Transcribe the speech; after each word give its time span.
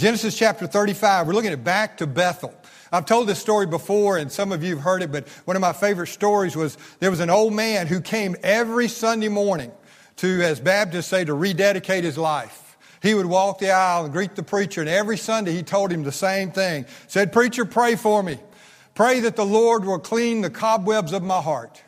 Genesis 0.00 0.34
chapter 0.34 0.66
35, 0.66 1.26
we're 1.26 1.34
looking 1.34 1.52
at 1.52 1.62
back 1.62 1.98
to 1.98 2.06
Bethel. 2.06 2.54
I've 2.90 3.04
told 3.04 3.28
this 3.28 3.38
story 3.38 3.66
before, 3.66 4.16
and 4.16 4.32
some 4.32 4.50
of 4.50 4.64
you 4.64 4.76
have 4.76 4.82
heard 4.82 5.02
it, 5.02 5.12
but 5.12 5.28
one 5.44 5.56
of 5.58 5.60
my 5.60 5.74
favorite 5.74 6.06
stories 6.06 6.56
was 6.56 6.78
there 7.00 7.10
was 7.10 7.20
an 7.20 7.28
old 7.28 7.52
man 7.52 7.86
who 7.86 8.00
came 8.00 8.34
every 8.42 8.88
Sunday 8.88 9.28
morning 9.28 9.70
to, 10.16 10.40
as 10.40 10.58
Baptists 10.58 11.08
say, 11.08 11.26
to 11.26 11.34
rededicate 11.34 12.02
his 12.02 12.16
life. 12.16 12.78
He 13.02 13.12
would 13.12 13.26
walk 13.26 13.58
the 13.58 13.72
aisle 13.72 14.04
and 14.04 14.12
greet 14.14 14.36
the 14.36 14.42
preacher, 14.42 14.80
and 14.80 14.88
every 14.88 15.18
Sunday 15.18 15.52
he 15.52 15.62
told 15.62 15.92
him 15.92 16.02
the 16.02 16.12
same 16.12 16.50
thing. 16.50 16.86
Said, 17.06 17.30
Preacher, 17.30 17.66
pray 17.66 17.94
for 17.94 18.22
me. 18.22 18.38
Pray 18.94 19.20
that 19.20 19.36
the 19.36 19.44
Lord 19.44 19.84
will 19.84 19.98
clean 19.98 20.40
the 20.40 20.48
cobwebs 20.48 21.12
of 21.12 21.22
my 21.22 21.42
heart. 21.42 21.82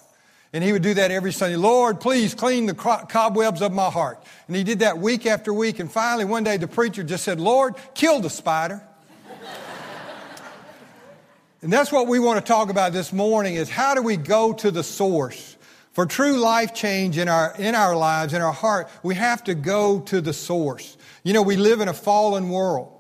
And 0.53 0.63
he 0.63 0.73
would 0.73 0.83
do 0.83 0.95
that 0.95 1.11
every 1.11 1.33
Sunday. 1.33 1.57
Lord, 1.57 1.99
please 1.99 2.35
clean 2.35 2.67
the 2.67 2.75
cobwebs 2.75 3.63
of 3.63 3.73
my 3.73 3.89
heart. 3.89 4.23
And 4.47 4.57
he 4.57 4.65
did 4.65 4.81
that 4.81 4.99
week 4.99 5.25
after 5.25 5.53
week. 5.53 5.79
And 5.79 5.91
finally, 5.91 6.27
one 6.27 6.45
day, 6.45 6.59
the 6.59 6.69
preacher 6.69 7.03
just 7.03 7.25
said, 7.25 7.41
Lord, 7.41 7.75
kill 7.95 8.21
the 8.21 8.29
spider. 8.29 8.83
and 11.63 11.73
that's 11.73 11.91
what 11.91 12.07
we 12.07 12.19
want 12.19 12.45
to 12.45 12.47
talk 12.47 12.69
about 12.69 12.93
this 12.93 13.15
morning 13.15 13.55
is 13.55 13.71
how 13.71 13.95
do 13.95 14.03
we 14.03 14.19
go 14.19 14.53
to 14.53 14.71
the 14.71 14.83
source? 14.83 15.57
For 15.93 16.05
true 16.05 16.39
life 16.39 16.75
change 16.75 17.17
in 17.17 17.29
our, 17.29 17.55
in 17.59 17.75
our 17.75 17.97
lives, 17.97 18.35
in 18.35 18.43
our 18.43 18.53
heart, 18.53 18.91
we 19.03 19.15
have 19.15 19.45
to 19.45 19.55
go 19.55 20.01
to 20.01 20.21
the 20.21 20.33
source. 20.35 20.99
You 21.23 21.33
know, 21.33 21.43
we 21.43 21.57
live 21.57 21.81
in 21.81 21.89
a 21.89 21.95
fallen 21.95 22.51
world. 22.51 22.93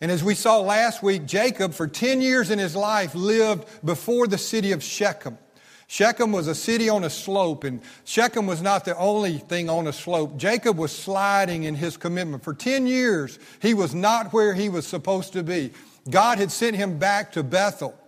And 0.00 0.10
as 0.10 0.24
we 0.24 0.34
saw 0.34 0.60
last 0.60 1.02
week, 1.02 1.26
Jacob, 1.26 1.72
for 1.72 1.86
10 1.86 2.20
years 2.20 2.50
in 2.50 2.58
his 2.58 2.74
life, 2.76 3.14
lived 3.14 3.66
before 3.84 4.26
the 4.26 4.38
city 4.38 4.72
of 4.72 4.82
Shechem. 4.82 5.38
Shechem 5.86 6.32
was 6.32 6.48
a 6.48 6.54
city 6.54 6.88
on 6.88 7.04
a 7.04 7.10
slope, 7.10 7.64
and 7.64 7.80
Shechem 8.04 8.46
was 8.46 8.62
not 8.62 8.84
the 8.84 8.96
only 8.96 9.38
thing 9.38 9.68
on 9.68 9.86
a 9.86 9.92
slope. 9.92 10.36
Jacob 10.36 10.78
was 10.78 10.92
sliding 10.92 11.64
in 11.64 11.74
his 11.74 11.96
commitment. 11.96 12.42
For 12.42 12.54
10 12.54 12.86
years, 12.86 13.38
he 13.60 13.74
was 13.74 13.94
not 13.94 14.32
where 14.32 14.54
he 14.54 14.68
was 14.68 14.86
supposed 14.86 15.32
to 15.34 15.42
be. 15.42 15.72
God 16.08 16.38
had 16.38 16.50
sent 16.50 16.76
him 16.76 16.98
back 16.98 17.32
to 17.32 17.42
Bethel, 17.42 17.98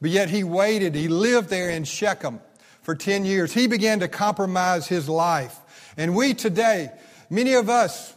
but 0.00 0.10
yet 0.10 0.30
he 0.30 0.44
waited. 0.44 0.94
He 0.94 1.08
lived 1.08 1.48
there 1.48 1.70
in 1.70 1.84
Shechem 1.84 2.40
for 2.82 2.94
10 2.94 3.24
years. 3.24 3.52
He 3.52 3.66
began 3.66 4.00
to 4.00 4.08
compromise 4.08 4.86
his 4.86 5.08
life. 5.08 5.58
And 5.96 6.14
we 6.14 6.34
today, 6.34 6.90
many 7.30 7.54
of 7.54 7.68
us, 7.68 8.14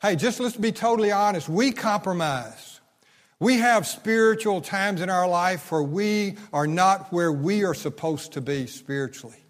hey, 0.00 0.16
just 0.16 0.40
let's 0.40 0.56
be 0.56 0.72
totally 0.72 1.12
honest, 1.12 1.48
we 1.48 1.72
compromise. 1.72 2.71
We 3.42 3.58
have 3.58 3.88
spiritual 3.88 4.60
times 4.60 5.00
in 5.00 5.10
our 5.10 5.28
life 5.28 5.72
where 5.72 5.82
we 5.82 6.36
are 6.52 6.68
not 6.68 7.12
where 7.12 7.32
we 7.32 7.64
are 7.64 7.74
supposed 7.74 8.34
to 8.34 8.40
be 8.40 8.68
spiritually. 8.68 9.44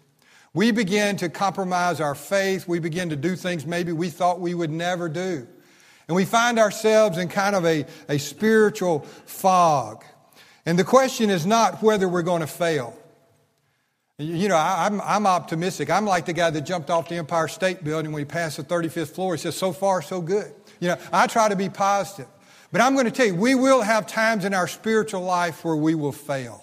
We 0.51 0.71
begin 0.71 1.15
to 1.17 1.29
compromise 1.29 2.01
our 2.01 2.15
faith. 2.15 2.67
We 2.67 2.79
begin 2.79 3.11
to 3.11 3.15
do 3.15 3.35
things 3.35 3.67
maybe 3.67 3.91
we 3.91 4.09
thought 4.09 4.39
we 4.39 4.55
would 4.55 4.71
never 4.71 5.09
do. 5.09 5.47
And 6.07 6.15
we 6.15 6.25
find 6.25 6.57
ourselves 6.57 7.19
in 7.19 7.27
kind 7.27 7.55
of 7.55 7.67
a, 7.67 7.85
a 8.09 8.17
spiritual 8.17 9.01
fog. 9.27 10.03
And 10.65 10.79
the 10.79 10.83
question 10.83 11.29
is 11.29 11.45
not 11.45 11.83
whether 11.83 12.09
we're 12.09 12.23
going 12.23 12.41
to 12.41 12.47
fail. 12.47 12.97
You 14.17 14.47
know, 14.47 14.57
I, 14.57 14.87
am 14.87 15.01
I'm, 15.01 15.07
I'm 15.07 15.27
optimistic. 15.27 15.91
I'm 15.91 16.05
like 16.05 16.25
the 16.25 16.33
guy 16.33 16.49
that 16.49 16.61
jumped 16.61 16.89
off 16.89 17.09
the 17.09 17.17
Empire 17.17 17.47
State 17.47 17.83
Building 17.83 18.11
when 18.11 18.21
he 18.21 18.25
passed 18.25 18.57
the 18.57 18.63
35th 18.63 19.09
floor. 19.09 19.35
He 19.35 19.39
says, 19.39 19.55
so 19.55 19.71
far, 19.71 20.01
so 20.01 20.19
good. 20.19 20.51
You 20.79 20.87
know, 20.87 20.97
I 21.11 21.27
try 21.27 21.47
to 21.47 21.55
be 21.55 21.69
positive. 21.69 22.32
But 22.73 22.81
I'm 22.81 22.93
going 22.95 23.05
to 23.05 23.11
tell 23.11 23.27
you, 23.27 23.35
we 23.35 23.53
will 23.53 23.83
have 23.83 24.07
times 24.07 24.45
in 24.45 24.55
our 24.55 24.67
spiritual 24.67 25.21
life 25.21 25.63
where 25.63 25.75
we 25.75 25.93
will 25.93 26.11
fail. 26.11 26.59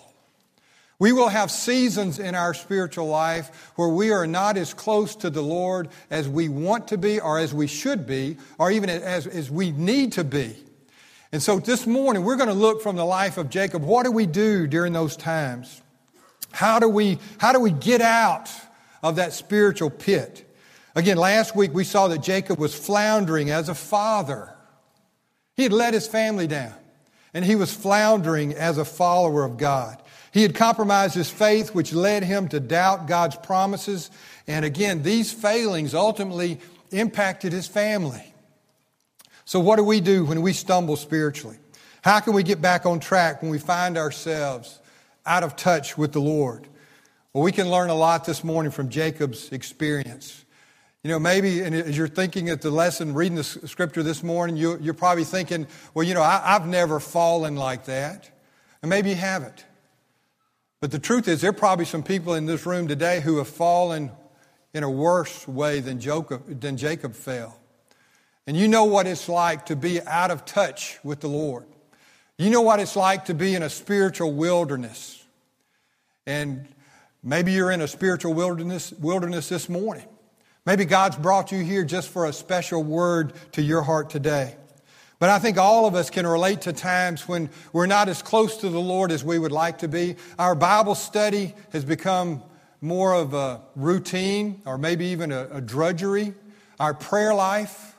We 0.98 1.12
will 1.12 1.28
have 1.28 1.52
seasons 1.52 2.18
in 2.18 2.34
our 2.34 2.52
spiritual 2.52 3.06
life 3.06 3.72
where 3.76 3.88
we 3.88 4.10
are 4.10 4.26
not 4.26 4.56
as 4.56 4.74
close 4.74 5.14
to 5.16 5.30
the 5.30 5.40
Lord 5.40 5.88
as 6.10 6.28
we 6.28 6.48
want 6.48 6.88
to 6.88 6.98
be 6.98 7.20
or 7.20 7.38
as 7.38 7.54
we 7.54 7.68
should 7.68 8.08
be 8.08 8.38
or 8.58 8.72
even 8.72 8.90
as, 8.90 9.28
as 9.28 9.52
we 9.52 9.70
need 9.70 10.10
to 10.14 10.24
be. 10.24 10.56
And 11.30 11.40
so 11.40 11.60
this 11.60 11.86
morning 11.86 12.24
we're 12.24 12.34
going 12.36 12.48
to 12.48 12.54
look 12.54 12.82
from 12.82 12.96
the 12.96 13.04
life 13.04 13.38
of 13.38 13.48
Jacob. 13.48 13.84
What 13.84 14.04
do 14.04 14.10
we 14.10 14.26
do 14.26 14.66
during 14.66 14.92
those 14.92 15.16
times? 15.16 15.80
How 16.50 16.80
do 16.80 16.88
we, 16.88 17.20
how 17.38 17.52
do 17.52 17.60
we 17.60 17.70
get 17.70 18.00
out 18.00 18.50
of 19.00 19.14
that 19.14 19.32
spiritual 19.32 19.90
pit? 19.90 20.44
Again, 20.96 21.18
last 21.18 21.54
week 21.54 21.72
we 21.72 21.84
saw 21.84 22.08
that 22.08 22.20
Jacob 22.20 22.58
was 22.58 22.74
floundering 22.74 23.50
as 23.50 23.68
a 23.68 23.76
father. 23.76 24.56
He 25.60 25.64
had 25.64 25.74
let 25.74 25.92
his 25.92 26.06
family 26.06 26.46
down, 26.46 26.72
and 27.34 27.44
he 27.44 27.54
was 27.54 27.70
floundering 27.70 28.54
as 28.54 28.78
a 28.78 28.84
follower 28.86 29.44
of 29.44 29.58
God. 29.58 30.02
He 30.32 30.40
had 30.40 30.54
compromised 30.54 31.14
his 31.14 31.28
faith, 31.28 31.74
which 31.74 31.92
led 31.92 32.24
him 32.24 32.48
to 32.48 32.60
doubt 32.60 33.06
God's 33.06 33.36
promises. 33.36 34.10
And 34.46 34.64
again, 34.64 35.02
these 35.02 35.34
failings 35.34 35.92
ultimately 35.92 36.60
impacted 36.92 37.52
his 37.52 37.66
family. 37.66 38.32
So, 39.44 39.60
what 39.60 39.76
do 39.76 39.84
we 39.84 40.00
do 40.00 40.24
when 40.24 40.40
we 40.40 40.54
stumble 40.54 40.96
spiritually? 40.96 41.58
How 42.00 42.20
can 42.20 42.32
we 42.32 42.42
get 42.42 42.62
back 42.62 42.86
on 42.86 42.98
track 42.98 43.42
when 43.42 43.50
we 43.50 43.58
find 43.58 43.98
ourselves 43.98 44.78
out 45.26 45.42
of 45.42 45.56
touch 45.56 45.98
with 45.98 46.12
the 46.12 46.22
Lord? 46.22 46.68
Well, 47.34 47.44
we 47.44 47.52
can 47.52 47.70
learn 47.70 47.90
a 47.90 47.94
lot 47.94 48.24
this 48.24 48.42
morning 48.42 48.72
from 48.72 48.88
Jacob's 48.88 49.52
experience. 49.52 50.42
You 51.02 51.10
know, 51.10 51.18
maybe 51.18 51.62
as 51.62 51.96
you're 51.96 52.08
thinking 52.08 52.50
at 52.50 52.60
the 52.60 52.70
lesson, 52.70 53.14
reading 53.14 53.36
the 53.36 53.44
scripture 53.44 54.02
this 54.02 54.22
morning, 54.22 54.56
you, 54.56 54.78
are 54.90 54.94
probably 54.94 55.24
thinking, 55.24 55.66
well, 55.94 56.06
you 56.06 56.12
know, 56.12 56.20
I, 56.20 56.42
I've 56.44 56.66
never 56.66 57.00
fallen 57.00 57.56
like 57.56 57.86
that. 57.86 58.30
And 58.82 58.90
maybe 58.90 59.08
you 59.08 59.16
haven't. 59.16 59.64
But 60.80 60.90
the 60.90 60.98
truth 60.98 61.26
is, 61.26 61.40
there 61.40 61.50
are 61.50 61.54
probably 61.54 61.86
some 61.86 62.02
people 62.02 62.34
in 62.34 62.44
this 62.44 62.66
room 62.66 62.86
today 62.86 63.20
who 63.20 63.38
have 63.38 63.48
fallen 63.48 64.10
in 64.74 64.82
a 64.82 64.90
worse 64.90 65.48
way 65.48 65.80
than 65.80 66.00
Jacob, 66.00 66.60
than 66.60 66.76
Jacob 66.76 67.14
fell. 67.14 67.58
And 68.46 68.54
you 68.54 68.68
know 68.68 68.84
what 68.84 69.06
it's 69.06 69.28
like 69.28 69.66
to 69.66 69.76
be 69.76 70.02
out 70.02 70.30
of 70.30 70.44
touch 70.44 70.98
with 71.02 71.20
the 71.20 71.28
Lord. 71.28 71.66
You 72.36 72.50
know 72.50 72.62
what 72.62 72.78
it's 72.78 72.96
like 72.96 73.26
to 73.26 73.34
be 73.34 73.54
in 73.54 73.62
a 73.62 73.70
spiritual 73.70 74.32
wilderness. 74.32 75.24
And 76.26 76.68
maybe 77.22 77.52
you're 77.52 77.70
in 77.70 77.80
a 77.80 77.88
spiritual 77.88 78.34
wilderness, 78.34 78.92
wilderness 78.92 79.48
this 79.48 79.68
morning. 79.68 80.06
Maybe 80.66 80.84
God's 80.84 81.16
brought 81.16 81.52
you 81.52 81.64
here 81.64 81.84
just 81.84 82.08
for 82.10 82.26
a 82.26 82.32
special 82.32 82.82
word 82.82 83.32
to 83.52 83.62
your 83.62 83.82
heart 83.82 84.10
today. 84.10 84.56
But 85.18 85.30
I 85.30 85.38
think 85.38 85.58
all 85.58 85.86
of 85.86 85.94
us 85.94 86.10
can 86.10 86.26
relate 86.26 86.62
to 86.62 86.72
times 86.72 87.28
when 87.28 87.50
we're 87.72 87.86
not 87.86 88.08
as 88.08 88.22
close 88.22 88.58
to 88.58 88.68
the 88.68 88.80
Lord 88.80 89.12
as 89.12 89.22
we 89.22 89.38
would 89.38 89.52
like 89.52 89.78
to 89.78 89.88
be. 89.88 90.16
Our 90.38 90.54
Bible 90.54 90.94
study 90.94 91.54
has 91.72 91.84
become 91.84 92.42
more 92.80 93.12
of 93.12 93.34
a 93.34 93.60
routine 93.76 94.62
or 94.64 94.78
maybe 94.78 95.06
even 95.06 95.30
a, 95.32 95.48
a 95.52 95.60
drudgery. 95.60 96.34
Our 96.78 96.94
prayer 96.94 97.34
life 97.34 97.94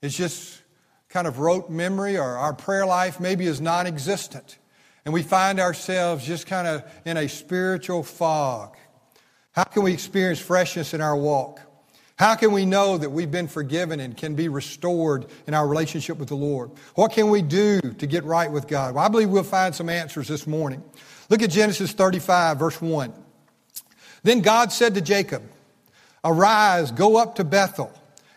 is 0.00 0.16
just 0.16 0.62
kind 1.08 1.26
of 1.26 1.38
rote 1.38 1.70
memory, 1.70 2.18
or 2.18 2.36
our 2.36 2.52
prayer 2.52 2.84
life 2.84 3.20
maybe 3.20 3.46
is 3.46 3.60
non 3.60 3.86
existent. 3.86 4.58
And 5.04 5.14
we 5.14 5.22
find 5.22 5.60
ourselves 5.60 6.26
just 6.26 6.46
kind 6.46 6.66
of 6.66 6.84
in 7.04 7.16
a 7.16 7.28
spiritual 7.28 8.02
fog. 8.02 8.76
How 9.52 9.64
can 9.64 9.82
we 9.82 9.92
experience 9.92 10.40
freshness 10.40 10.92
in 10.92 11.00
our 11.00 11.16
walk? 11.16 11.60
How 12.16 12.36
can 12.36 12.52
we 12.52 12.64
know 12.64 12.96
that 12.96 13.10
we've 13.10 13.30
been 13.30 13.48
forgiven 13.48 13.98
and 13.98 14.16
can 14.16 14.34
be 14.34 14.48
restored 14.48 15.26
in 15.46 15.54
our 15.54 15.66
relationship 15.66 16.16
with 16.16 16.28
the 16.28 16.36
Lord? 16.36 16.70
What 16.94 17.12
can 17.12 17.28
we 17.28 17.42
do 17.42 17.80
to 17.80 18.06
get 18.06 18.24
right 18.24 18.50
with 18.50 18.68
God? 18.68 18.94
Well, 18.94 19.04
I 19.04 19.08
believe 19.08 19.30
we'll 19.30 19.42
find 19.42 19.74
some 19.74 19.88
answers 19.88 20.28
this 20.28 20.46
morning. 20.46 20.82
Look 21.28 21.42
at 21.42 21.50
Genesis 21.50 21.92
35, 21.92 22.58
verse 22.58 22.80
1. 22.80 23.12
Then 24.22 24.42
God 24.42 24.70
said 24.72 24.94
to 24.94 25.00
Jacob, 25.00 25.42
Arise, 26.24 26.92
go 26.92 27.16
up 27.16 27.34
to 27.36 27.44
Bethel 27.44 27.92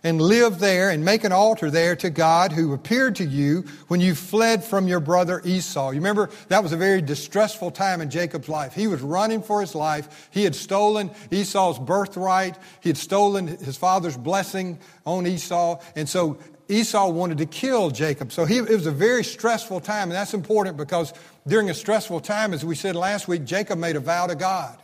and 0.07 0.21
live 0.21 0.59
there 0.59 0.89
and 0.89 1.03
make 1.03 1.25
an 1.25 1.33
altar 1.33 1.69
there 1.69 1.93
to 1.93 2.09
God 2.09 2.53
who 2.53 2.73
appeared 2.73 3.17
to 3.17 3.25
you 3.25 3.65
when 3.89 3.99
you 3.99 4.15
fled 4.15 4.63
from 4.63 4.87
your 4.87 5.01
brother 5.01 5.41
Esau. 5.43 5.89
You 5.89 5.97
remember 5.97 6.29
that 6.47 6.63
was 6.63 6.71
a 6.71 6.77
very 6.77 7.01
distressful 7.01 7.71
time 7.71 7.99
in 7.99 8.09
Jacob's 8.09 8.47
life. 8.47 8.73
He 8.73 8.87
was 8.87 9.01
running 9.01 9.41
for 9.41 9.59
his 9.59 9.75
life. 9.75 10.29
He 10.31 10.45
had 10.45 10.55
stolen 10.55 11.11
Esau's 11.29 11.77
birthright. 11.77 12.57
He 12.79 12.87
had 12.87 12.95
stolen 12.95 13.47
his 13.47 13.75
father's 13.75 14.15
blessing 14.15 14.79
on 15.05 15.27
Esau. 15.27 15.81
And 15.97 16.07
so 16.07 16.37
Esau 16.69 17.09
wanted 17.09 17.39
to 17.39 17.45
kill 17.45 17.91
Jacob. 17.91 18.31
So 18.31 18.45
he, 18.45 18.59
it 18.59 18.69
was 18.69 18.85
a 18.85 18.91
very 18.91 19.25
stressful 19.25 19.81
time. 19.81 20.03
And 20.03 20.13
that's 20.13 20.33
important 20.33 20.77
because 20.77 21.13
during 21.45 21.69
a 21.69 21.73
stressful 21.73 22.21
time, 22.21 22.53
as 22.53 22.63
we 22.63 22.75
said 22.75 22.95
last 22.95 23.27
week, 23.27 23.43
Jacob 23.43 23.77
made 23.77 23.97
a 23.97 23.99
vow 23.99 24.27
to 24.27 24.35
God. 24.35 24.77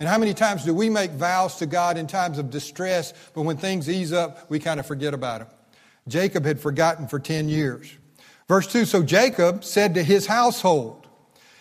And 0.00 0.08
how 0.08 0.18
many 0.18 0.34
times 0.34 0.64
do 0.64 0.74
we 0.74 0.90
make 0.90 1.12
vows 1.12 1.56
to 1.56 1.66
God 1.66 1.96
in 1.96 2.06
times 2.06 2.38
of 2.38 2.50
distress, 2.50 3.14
but 3.34 3.42
when 3.42 3.56
things 3.56 3.88
ease 3.88 4.12
up, 4.12 4.50
we 4.50 4.58
kind 4.58 4.80
of 4.80 4.86
forget 4.86 5.14
about 5.14 5.40
them? 5.40 5.48
Jacob 6.08 6.44
had 6.44 6.60
forgotten 6.60 7.06
for 7.06 7.18
10 7.18 7.48
years. 7.48 7.96
Verse 8.48 8.66
2 8.66 8.84
So 8.84 9.02
Jacob 9.02 9.64
said 9.64 9.94
to 9.94 10.02
his 10.02 10.26
household 10.26 11.06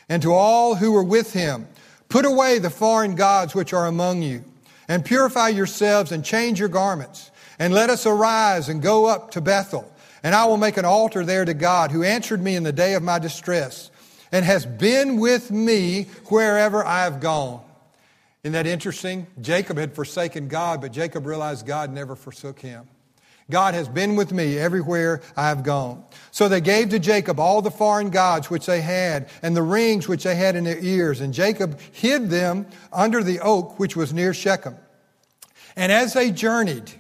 and 0.10 0.22
to 0.22 0.34
all 0.34 0.76
who 0.76 0.92
were 0.92 1.04
with 1.04 1.34
him, 1.34 1.68
Put 2.10 2.26
away 2.26 2.60
the 2.60 2.70
foreign 2.70 3.16
gods 3.16 3.56
which 3.56 3.74
are 3.74 3.88
among 3.88 4.22
you, 4.22 4.44
and 4.88 5.06
purify 5.06 5.50
yourselves 5.50 6.12
and 6.12 6.24
change 6.24 6.60
your 6.60 6.70
garments, 6.70 7.32
and 7.58 7.74
let 7.74 7.90
us 7.90 8.06
arise 8.06 8.70
and 8.70 8.82
go 8.82 9.06
up 9.06 9.32
to 9.32 9.42
Bethel. 9.42 9.92
And 10.22 10.36
I 10.36 10.46
will 10.46 10.58
make 10.58 10.78
an 10.78 10.86
altar 10.86 11.26
there 11.26 11.46
to 11.46 11.54
God, 11.54 11.92
who 11.92 12.04
answered 12.04 12.42
me 12.42 12.56
in 12.56 12.64
the 12.64 12.72
day 12.72 12.94
of 12.94 13.04
my 13.04 13.20
distress, 13.20 13.90
and 14.32 14.46
has 14.46 14.66
been 14.66 15.20
with 15.20 15.52
me 15.52 16.04
wherever 16.26 16.86
I 16.86 17.04
have 17.04 17.20
gone. 17.20 17.62
Isn't 18.44 18.54
that 18.54 18.68
interesting? 18.68 19.28
Jacob 19.40 19.78
had 19.78 19.96
forsaken 19.96 20.50
God, 20.50 20.82
but 20.82 20.92
Jacob 20.92 21.26
realized 21.26 21.66
God 21.66 21.92
never 21.92 22.16
forsook 22.16 22.60
him. 22.60 22.88
God 23.50 23.74
has 23.74 23.88
been 23.88 24.16
with 24.16 24.32
me 24.32 24.58
everywhere 24.58 25.22
I 25.36 25.48
have 25.48 25.64
gone. 25.64 26.04
So 26.32 26.48
they 26.48 26.62
gave 26.62 26.90
to 26.90 27.00
Jacob 27.00 27.40
all 27.40 27.62
the 27.62 27.72
foreign 27.72 28.10
gods 28.10 28.50
which 28.50 28.66
they 28.66 28.82
had, 28.82 29.30
and 29.42 29.56
the 29.56 29.64
rings 29.64 30.08
which 30.08 30.24
they 30.24 30.36
had 30.36 30.56
in 30.56 30.64
their 30.66 30.80
ears. 30.80 31.22
And 31.22 31.34
Jacob 31.34 31.80
hid 31.92 32.30
them 32.30 32.68
under 32.92 33.24
the 33.24 33.40
oak 33.40 33.80
which 33.80 33.96
was 33.96 34.14
near 34.14 34.34
Shechem. 34.34 34.76
And 35.76 35.92
as 35.92 36.14
they 36.14 36.32
journeyed, 36.32 36.92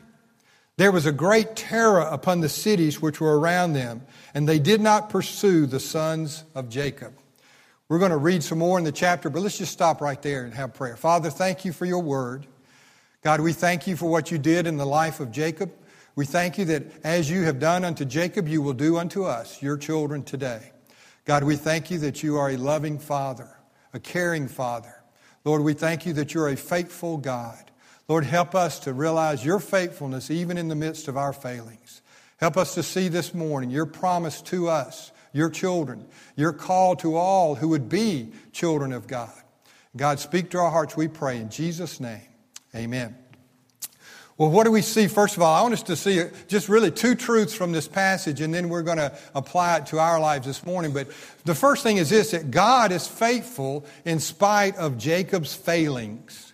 there 0.77 0.91
was 0.91 1.05
a 1.05 1.11
great 1.11 1.55
terror 1.55 2.01
upon 2.01 2.41
the 2.41 2.49
cities 2.49 3.01
which 3.01 3.21
were 3.21 3.39
around 3.39 3.73
them, 3.73 4.01
and 4.33 4.47
they 4.47 4.59
did 4.59 4.81
not 4.81 5.09
pursue 5.09 5.65
the 5.65 5.79
sons 5.79 6.43
of 6.55 6.69
Jacob. 6.69 7.13
We're 7.89 7.99
going 7.99 8.11
to 8.11 8.17
read 8.17 8.43
some 8.43 8.59
more 8.59 8.77
in 8.77 8.85
the 8.85 8.91
chapter, 8.91 9.29
but 9.29 9.41
let's 9.41 9.57
just 9.57 9.73
stop 9.73 10.01
right 10.01 10.21
there 10.21 10.43
and 10.43 10.53
have 10.53 10.73
prayer. 10.73 10.95
Father, 10.95 11.29
thank 11.29 11.65
you 11.65 11.73
for 11.73 11.85
your 11.85 12.01
word. 12.01 12.47
God, 13.21 13.41
we 13.41 13.53
thank 13.53 13.87
you 13.87 13.95
for 13.95 14.09
what 14.09 14.31
you 14.31 14.37
did 14.37 14.67
in 14.67 14.77
the 14.77 14.85
life 14.85 15.19
of 15.19 15.31
Jacob. 15.31 15.71
We 16.15 16.25
thank 16.25 16.57
you 16.57 16.65
that 16.65 16.83
as 17.03 17.29
you 17.29 17.43
have 17.43 17.59
done 17.59 17.83
unto 17.83 18.05
Jacob, 18.05 18.47
you 18.47 18.61
will 18.61 18.73
do 18.73 18.97
unto 18.97 19.23
us, 19.23 19.61
your 19.61 19.77
children, 19.77 20.23
today. 20.23 20.71
God, 21.25 21.43
we 21.43 21.55
thank 21.55 21.89
you 21.89 21.99
that 21.99 22.21
you 22.21 22.37
are 22.37 22.49
a 22.49 22.57
loving 22.57 22.99
Father, 22.99 23.49
a 23.93 23.99
caring 23.99 24.47
Father. 24.47 24.93
Lord, 25.45 25.61
we 25.61 25.73
thank 25.73 26.05
you 26.05 26.13
that 26.13 26.33
you're 26.33 26.49
a 26.49 26.57
faithful 26.57 27.17
God. 27.17 27.71
Lord, 28.07 28.25
help 28.25 28.55
us 28.55 28.79
to 28.79 28.93
realize 28.93 29.45
your 29.45 29.59
faithfulness 29.59 30.29
even 30.29 30.57
in 30.57 30.67
the 30.67 30.75
midst 30.75 31.07
of 31.07 31.17
our 31.17 31.33
failings. 31.33 32.01
Help 32.37 32.57
us 32.57 32.75
to 32.75 32.83
see 32.83 33.07
this 33.07 33.33
morning 33.33 33.69
your 33.69 33.85
promise 33.85 34.41
to 34.43 34.67
us, 34.67 35.12
your 35.33 35.49
children, 35.49 36.05
your 36.35 36.53
call 36.53 36.95
to 36.97 37.17
all 37.17 37.55
who 37.55 37.69
would 37.69 37.89
be 37.89 38.31
children 38.51 38.93
of 38.93 39.07
God. 39.07 39.31
God, 39.95 40.19
speak 40.19 40.51
to 40.51 40.59
our 40.59 40.71
hearts, 40.71 40.95
we 40.95 41.07
pray, 41.07 41.37
in 41.37 41.49
Jesus' 41.49 41.99
name. 41.99 42.21
Amen. 42.75 43.15
Well, 44.37 44.49
what 44.49 44.63
do 44.63 44.71
we 44.71 44.81
see? 44.81 45.07
First 45.07 45.37
of 45.37 45.43
all, 45.43 45.53
I 45.53 45.61
want 45.61 45.75
us 45.75 45.83
to 45.83 45.95
see 45.95 46.23
just 46.47 46.67
really 46.67 46.89
two 46.89 47.13
truths 47.13 47.53
from 47.53 47.71
this 47.71 47.87
passage, 47.87 48.41
and 48.41 48.51
then 48.51 48.67
we're 48.67 48.81
going 48.81 48.97
to 48.97 49.15
apply 49.35 49.77
it 49.77 49.85
to 49.87 49.99
our 49.99 50.19
lives 50.19 50.47
this 50.47 50.65
morning. 50.65 50.91
But 50.91 51.09
the 51.45 51.53
first 51.53 51.83
thing 51.83 51.97
is 51.97 52.09
this 52.09 52.31
that 52.31 52.49
God 52.49 52.91
is 52.91 53.07
faithful 53.07 53.85
in 54.05 54.19
spite 54.19 54.75
of 54.77 54.97
Jacob's 54.97 55.53
failings. 55.53 56.53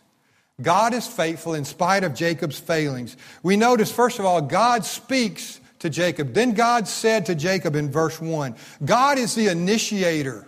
God 0.62 0.94
is 0.94 1.08
faithful 1.08 1.54
in 1.54 1.64
spite 1.64 2.04
of 2.04 2.14
Jacob's 2.14 2.60
failings. 2.60 3.16
We 3.44 3.56
notice, 3.56 3.92
first 3.92 4.20
of 4.20 4.26
all, 4.26 4.42
God 4.42 4.84
speaks 4.84 5.58
to 5.80 5.90
Jacob. 5.90 6.34
Then 6.34 6.54
God 6.54 6.88
said 6.88 7.26
to 7.28 7.36
Jacob 7.36 7.76
in 7.76 7.92
verse 7.92 8.20
1 8.22 8.56
God 8.84 9.18
is 9.18 9.36
the 9.36 9.48
initiator 9.48 10.48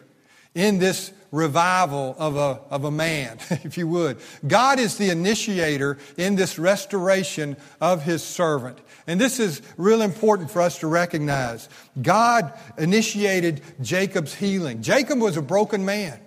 in 0.53 0.79
this 0.79 1.13
revival 1.31 2.15
of 2.19 2.35
a, 2.35 2.59
of 2.69 2.83
a 2.83 2.91
man, 2.91 3.37
if 3.49 3.77
you 3.77 3.87
would. 3.87 4.17
God 4.45 4.79
is 4.79 4.97
the 4.97 5.09
initiator 5.09 5.97
in 6.17 6.35
this 6.35 6.59
restoration 6.59 7.57
of 7.79 8.03
his 8.03 8.23
servant. 8.23 8.77
And 9.07 9.19
this 9.19 9.39
is 9.39 9.61
real 9.77 10.01
important 10.01 10.51
for 10.51 10.61
us 10.61 10.79
to 10.79 10.87
recognize. 10.87 11.69
God 12.01 12.53
initiated 12.77 13.61
Jacob's 13.81 14.35
healing. 14.35 14.81
Jacob 14.81 15.19
was 15.19 15.37
a 15.37 15.41
broken 15.41 15.85
man. 15.85 16.19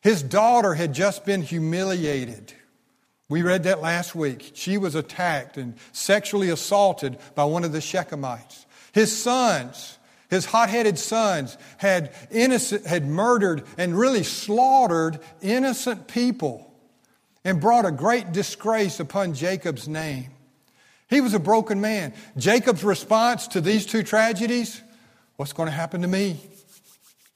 His 0.00 0.22
daughter 0.22 0.74
had 0.74 0.92
just 0.92 1.24
been 1.24 1.42
humiliated. 1.42 2.52
We 3.28 3.42
read 3.42 3.64
that 3.64 3.82
last 3.82 4.14
week. 4.14 4.52
She 4.54 4.78
was 4.78 4.94
attacked 4.94 5.58
and 5.58 5.74
sexually 5.92 6.48
assaulted 6.48 7.18
by 7.34 7.44
one 7.44 7.64
of 7.64 7.72
the 7.72 7.78
Shechemites. 7.78 8.64
His 8.92 9.14
sons, 9.14 9.98
his 10.30 10.46
hot-headed 10.46 10.98
sons, 10.98 11.58
had 11.76 12.12
innocent, 12.30 12.86
had 12.86 13.06
murdered 13.06 13.64
and 13.76 13.98
really 13.98 14.22
slaughtered 14.22 15.20
innocent 15.42 16.08
people 16.08 16.72
and 17.44 17.60
brought 17.60 17.84
a 17.84 17.90
great 17.90 18.32
disgrace 18.32 18.98
upon 18.98 19.34
Jacob's 19.34 19.88
name. 19.88 20.30
He 21.08 21.20
was 21.20 21.34
a 21.34 21.38
broken 21.38 21.80
man. 21.80 22.14
Jacob's 22.36 22.84
response 22.84 23.48
to 23.48 23.60
these 23.60 23.86
two 23.86 24.02
tragedies, 24.02 24.82
what's 25.36 25.52
going 25.52 25.68
to 25.68 25.74
happen 25.74 26.02
to 26.02 26.08
me? 26.08 26.38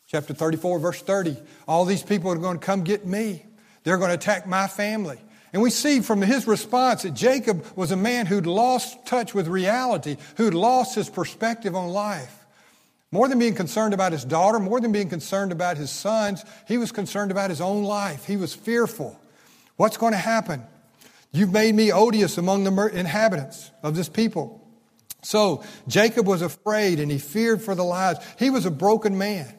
Chapter 0.06 0.34
34, 0.34 0.78
verse 0.78 1.00
30. 1.00 1.36
All 1.66 1.84
these 1.84 2.02
people 2.02 2.30
are 2.30 2.36
going 2.36 2.58
to 2.58 2.64
come 2.64 2.82
get 2.84 3.06
me. 3.06 3.44
They're 3.84 3.96
going 3.96 4.10
to 4.10 4.14
attack 4.14 4.46
my 4.46 4.68
family. 4.68 5.18
And 5.52 5.60
we 5.60 5.70
see 5.70 6.00
from 6.00 6.22
his 6.22 6.46
response 6.46 7.02
that 7.02 7.12
Jacob 7.12 7.64
was 7.76 7.90
a 7.90 7.96
man 7.96 8.26
who'd 8.26 8.46
lost 8.46 9.04
touch 9.04 9.34
with 9.34 9.48
reality, 9.48 10.16
who'd 10.36 10.54
lost 10.54 10.94
his 10.94 11.10
perspective 11.10 11.76
on 11.76 11.88
life. 11.88 12.38
More 13.10 13.28
than 13.28 13.38
being 13.38 13.54
concerned 13.54 13.92
about 13.92 14.12
his 14.12 14.24
daughter, 14.24 14.58
more 14.58 14.80
than 14.80 14.92
being 14.92 15.10
concerned 15.10 15.52
about 15.52 15.76
his 15.76 15.90
sons, 15.90 16.42
he 16.66 16.78
was 16.78 16.90
concerned 16.90 17.30
about 17.30 17.50
his 17.50 17.60
own 17.60 17.84
life. 17.84 18.24
He 18.24 18.38
was 18.38 18.54
fearful. 18.54 19.18
What's 19.76 19.98
going 19.98 20.12
to 20.12 20.18
happen? 20.18 20.64
You've 21.32 21.52
made 21.52 21.74
me 21.74 21.92
odious 21.92 22.38
among 22.38 22.64
the 22.64 22.86
inhabitants 22.86 23.70
of 23.82 23.94
this 23.94 24.08
people. 24.08 24.66
So 25.22 25.62
Jacob 25.86 26.26
was 26.26 26.40
afraid 26.40 26.98
and 26.98 27.10
he 27.10 27.18
feared 27.18 27.60
for 27.60 27.74
the 27.74 27.84
lives. 27.84 28.20
He 28.38 28.48
was 28.48 28.64
a 28.64 28.70
broken 28.70 29.18
man. 29.18 29.54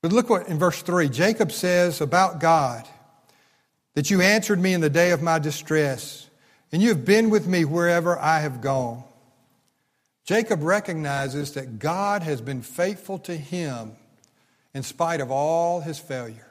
But 0.00 0.12
look 0.12 0.30
what 0.30 0.48
in 0.48 0.58
verse 0.58 0.80
3 0.82 1.08
Jacob 1.08 1.50
says 1.50 2.00
about 2.00 2.38
God 2.38 2.86
that 3.94 4.10
you 4.10 4.20
answered 4.20 4.58
me 4.58 4.74
in 4.74 4.80
the 4.80 4.90
day 4.90 5.10
of 5.10 5.22
my 5.22 5.38
distress, 5.38 6.28
and 6.70 6.80
you 6.80 6.88
have 6.88 7.04
been 7.04 7.30
with 7.30 7.46
me 7.46 7.64
wherever 7.64 8.18
I 8.18 8.40
have 8.40 8.60
gone. 8.60 9.04
Jacob 10.24 10.62
recognizes 10.62 11.52
that 11.52 11.78
God 11.78 12.22
has 12.22 12.40
been 12.40 12.62
faithful 12.62 13.18
to 13.20 13.36
him 13.36 13.92
in 14.72 14.82
spite 14.82 15.20
of 15.20 15.30
all 15.30 15.80
his 15.80 15.98
failure. 15.98 16.48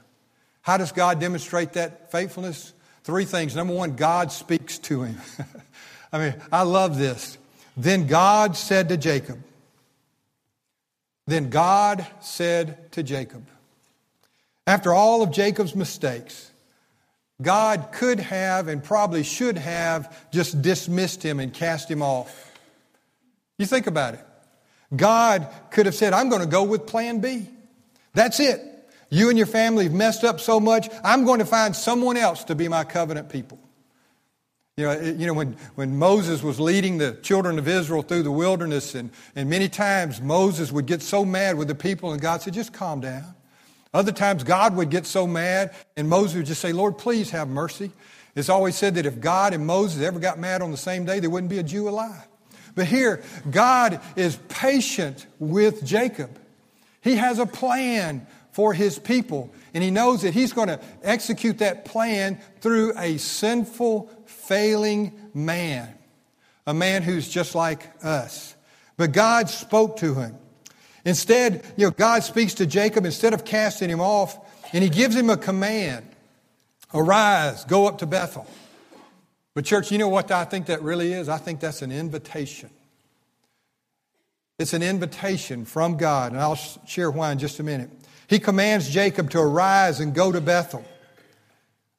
How 0.61 0.77
does 0.77 0.91
God 0.91 1.19
demonstrate 1.19 1.73
that 1.73 2.11
faithfulness? 2.11 2.73
Three 3.03 3.25
things. 3.25 3.55
Number 3.55 3.73
one, 3.73 3.95
God 3.95 4.31
speaks 4.31 4.77
to 4.79 5.03
him. 5.03 5.17
I 6.13 6.19
mean, 6.19 6.35
I 6.51 6.61
love 6.63 6.97
this. 6.97 7.38
Then 7.75 8.05
God 8.05 8.55
said 8.55 8.89
to 8.89 8.97
Jacob, 8.97 9.41
then 11.25 11.49
God 11.49 12.05
said 12.19 12.91
to 12.91 13.01
Jacob, 13.01 13.47
after 14.67 14.93
all 14.93 15.23
of 15.23 15.31
Jacob's 15.31 15.75
mistakes, 15.75 16.50
God 17.41 17.89
could 17.91 18.19
have 18.19 18.67
and 18.67 18.83
probably 18.83 19.23
should 19.23 19.57
have 19.57 20.29
just 20.31 20.61
dismissed 20.61 21.23
him 21.23 21.39
and 21.39 21.53
cast 21.53 21.89
him 21.89 22.01
off. 22.01 22.51
You 23.57 23.65
think 23.65 23.88
about 23.88 24.15
it. 24.15 24.25
God 24.95 25.47
could 25.71 25.85
have 25.85 25.95
said, 25.95 26.13
I'm 26.13 26.29
going 26.29 26.41
to 26.41 26.47
go 26.47 26.63
with 26.63 26.85
plan 26.85 27.19
B. 27.19 27.47
That's 28.13 28.39
it. 28.39 28.61
You 29.09 29.29
and 29.29 29.38
your 29.38 29.47
family 29.47 29.85
have 29.85 29.93
messed 29.93 30.23
up 30.23 30.39
so 30.39 30.59
much, 30.59 30.89
I'm 31.03 31.25
going 31.25 31.39
to 31.39 31.45
find 31.45 31.75
someone 31.75 32.17
else 32.17 32.45
to 32.45 32.55
be 32.55 32.67
my 32.67 32.83
covenant 32.83 33.29
people. 33.29 33.59
You 34.77 34.85
know, 34.85 34.99
you 35.01 35.27
know 35.27 35.33
when, 35.33 35.57
when 35.75 35.97
Moses 35.97 36.41
was 36.41 36.59
leading 36.59 36.97
the 36.97 37.13
children 37.21 37.59
of 37.59 37.67
Israel 37.67 38.03
through 38.03 38.23
the 38.23 38.31
wilderness, 38.31 38.95
and, 38.95 39.11
and 39.35 39.49
many 39.49 39.67
times 39.67 40.21
Moses 40.21 40.71
would 40.71 40.85
get 40.85 41.01
so 41.01 41.25
mad 41.25 41.57
with 41.57 41.67
the 41.67 41.75
people, 41.75 42.13
and 42.13 42.21
God 42.21 42.41
said, 42.41 42.53
just 42.53 42.71
calm 42.71 43.01
down. 43.01 43.36
Other 43.93 44.12
times 44.12 44.43
God 44.43 44.75
would 44.75 44.89
get 44.89 45.05
so 45.05 45.27
mad 45.27 45.74
and 45.98 46.07
Moses 46.07 46.38
would 46.38 46.45
just 46.45 46.62
say, 46.62 46.71
Lord, 46.71 46.98
please 46.98 47.31
have 47.31 47.48
mercy. 47.48 47.91
It's 48.36 48.50
always 48.50 48.75
said 48.75 48.95
that 48.95 49.05
if 49.05 49.19
God 49.19 49.53
and 49.53 49.65
Moses 49.65 50.01
ever 50.01 50.19
got 50.19 50.39
mad 50.39 50.62
on 50.62 50.71
the 50.71 50.77
same 50.77 51.03
day, 51.03 51.19
there 51.19 51.29
wouldn't 51.29 51.50
be 51.50 51.60
a 51.60 51.63
Jew 51.63 51.89
alive. 51.89 52.27
But 52.75 52.86
here, 52.86 53.21
God 53.50 54.00
is 54.15 54.38
patient 54.48 55.25
with 55.39 55.83
Jacob. 55.83 56.39
He 57.01 57.15
has 57.15 57.39
a 57.39 57.45
plan 57.45 58.25
for 58.51 58.74
his 58.74 59.00
people, 59.00 59.51
and 59.74 59.83
he 59.83 59.91
knows 59.91 60.21
that 60.21 60.33
he's 60.33 60.53
going 60.53 60.67
to 60.67 60.79
execute 61.03 61.57
that 61.60 61.86
plan 61.86 62.39
through 62.62 62.98
a 62.98 63.17
sinful, 63.17 64.10
failing 64.25 65.12
man, 65.33 65.93
a 66.65 66.74
man 66.74 67.01
who's 67.03 67.27
just 67.27 67.55
like 67.55 67.89
us. 68.03 68.55
But 68.98 69.12
God 69.12 69.50
spoke 69.50 69.98
to 69.98 70.13
him. 70.13 70.38
Instead, 71.05 71.65
you 71.77 71.88
know, 71.88 71.91
God 71.91 72.24
speaks 72.24 72.53
to 72.55 72.65
Jacob 72.65 73.05
instead 73.05 73.34
of 73.34 73.43
casting 73.43 73.89
him 73.89 74.01
off, 74.01 74.38
and 74.74 74.84
he 74.84 74.89
gives 74.89 75.15
him 75.15 75.29
a 75.29 75.38
command 75.38 76.05
Arise, 76.93 77.63
go 77.65 77.88
up 77.88 78.00
to 78.00 78.05
Bethel. 78.05 78.46
But, 79.53 79.65
church, 79.65 79.91
you 79.91 79.98
know 79.98 80.10
what 80.10 80.31
I 80.31 80.46
think 80.46 80.67
that 80.67 80.81
really 80.81 81.13
is? 81.13 81.29
I 81.29 81.38
think 81.38 81.60
that's 81.60 81.81
an 81.81 81.91
invitation. 81.91 82.70
It's 84.60 84.74
an 84.74 84.84
invitation 84.84 85.65
from 85.65 85.98
God, 85.98 86.34
and 86.34 86.41
I'll 86.41 86.55
share 86.55 87.10
why 87.10 87.31
in 87.31 87.39
just 87.39 87.60
a 87.60 87.63
minute. 87.63 87.89
He 88.27 88.39
commands 88.39 88.89
Jacob 88.89 89.29
to 89.31 89.39
arise 89.39 90.00
and 90.00 90.13
go 90.13 90.31
to 90.31 90.39
Bethel. 90.39 90.86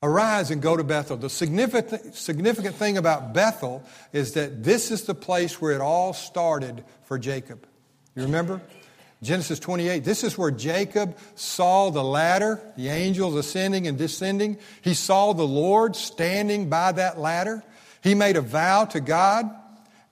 Arise 0.02 0.50
and 0.50 0.60
go 0.60 0.76
to 0.76 0.84
Bethel. 0.84 1.16
The 1.16 1.30
significant, 1.30 2.14
significant 2.14 2.74
thing 2.76 2.98
about 2.98 3.32
Bethel 3.32 3.84
is 4.12 4.32
that 4.32 4.64
this 4.64 4.90
is 4.90 5.04
the 5.04 5.14
place 5.14 5.60
where 5.60 5.72
it 5.72 5.80
all 5.80 6.12
started 6.12 6.84
for 7.04 7.18
Jacob. 7.18 7.66
You 8.14 8.22
remember? 8.22 8.60
Genesis 9.22 9.60
28, 9.60 10.02
this 10.02 10.24
is 10.24 10.36
where 10.36 10.50
Jacob 10.50 11.16
saw 11.36 11.90
the 11.90 12.02
ladder, 12.02 12.60
the 12.76 12.88
angels 12.88 13.36
ascending 13.36 13.86
and 13.86 13.96
descending. 13.96 14.58
He 14.80 14.94
saw 14.94 15.32
the 15.32 15.46
Lord 15.46 15.94
standing 15.94 16.68
by 16.68 16.90
that 16.92 17.20
ladder. 17.20 17.62
He 18.02 18.16
made 18.16 18.36
a 18.36 18.40
vow 18.40 18.84
to 18.86 19.00
God. 19.00 19.48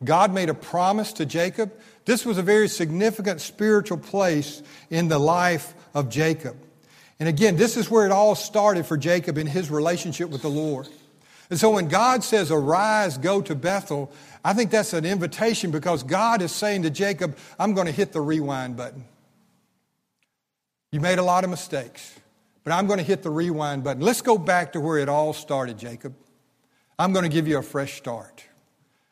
God 0.05 0.33
made 0.33 0.49
a 0.49 0.55
promise 0.55 1.13
to 1.15 1.27
Jacob. 1.27 1.73
This 2.05 2.25
was 2.25 2.39
a 2.39 2.43
very 2.43 2.69
significant 2.69 3.41
spiritual 3.41 3.99
place 3.99 4.63
in 4.91 5.09
the 5.09 5.19
life 5.19 5.75
of 5.93 6.09
Jacob. 6.09 6.57
And 7.19 7.29
again, 7.29 7.57
this 7.57 7.77
is 7.77 7.91
where 7.91 8.07
it 8.07 8.13
all 8.13 8.37
started 8.37 8.87
for 8.87 8.97
Jacob 8.97 9.39
in 9.39 9.47
his 9.47 9.71
relationship 9.71 10.31
with 10.31 10.43
the 10.43 10.49
Lord. 10.49 10.89
And 11.51 11.59
so 11.59 11.71
when 11.71 11.89
God 11.89 12.23
says, 12.23 12.53
Arise, 12.53 13.19
go 13.19 13.43
to 13.43 13.57
Bethel, 13.57 14.13
I 14.45 14.55
think 14.55 14.71
that's 14.71 14.93
an 14.93 15.05
invitation 15.05 15.71
because 15.71 16.03
God 16.03 16.43
is 16.43 16.53
saying 16.53 16.83
to 16.83 16.91
Jacob, 16.91 17.37
I'm 17.59 17.75
going 17.75 17.87
to 17.87 17.93
hit 17.93 18.13
the 18.13 18.21
rewind 18.21 18.77
button. 18.77 19.05
You 20.93 21.01
made 21.01 21.19
a 21.19 21.23
lot 21.23 21.45
of 21.45 21.51
mistakes, 21.51 22.19
but 22.65 22.73
I'm 22.73 22.87
going 22.87 22.99
to 22.99 23.05
hit 23.05 23.23
the 23.23 23.31
rewind 23.31 23.85
button. 23.85 24.03
Let's 24.03 24.23
go 24.23 24.39
back 24.39 24.73
to 24.73 24.81
where 24.81 24.99
it 24.99 25.09
all 25.09 25.33
started, 25.33 25.79
Jacob. 25.79 26.15
I'm 26.99 27.13
going 27.13 27.23
to 27.23 27.29
give 27.29 27.47
you 27.47 27.59
a 27.59 27.63
fresh 27.63 27.95
start. 27.95 28.45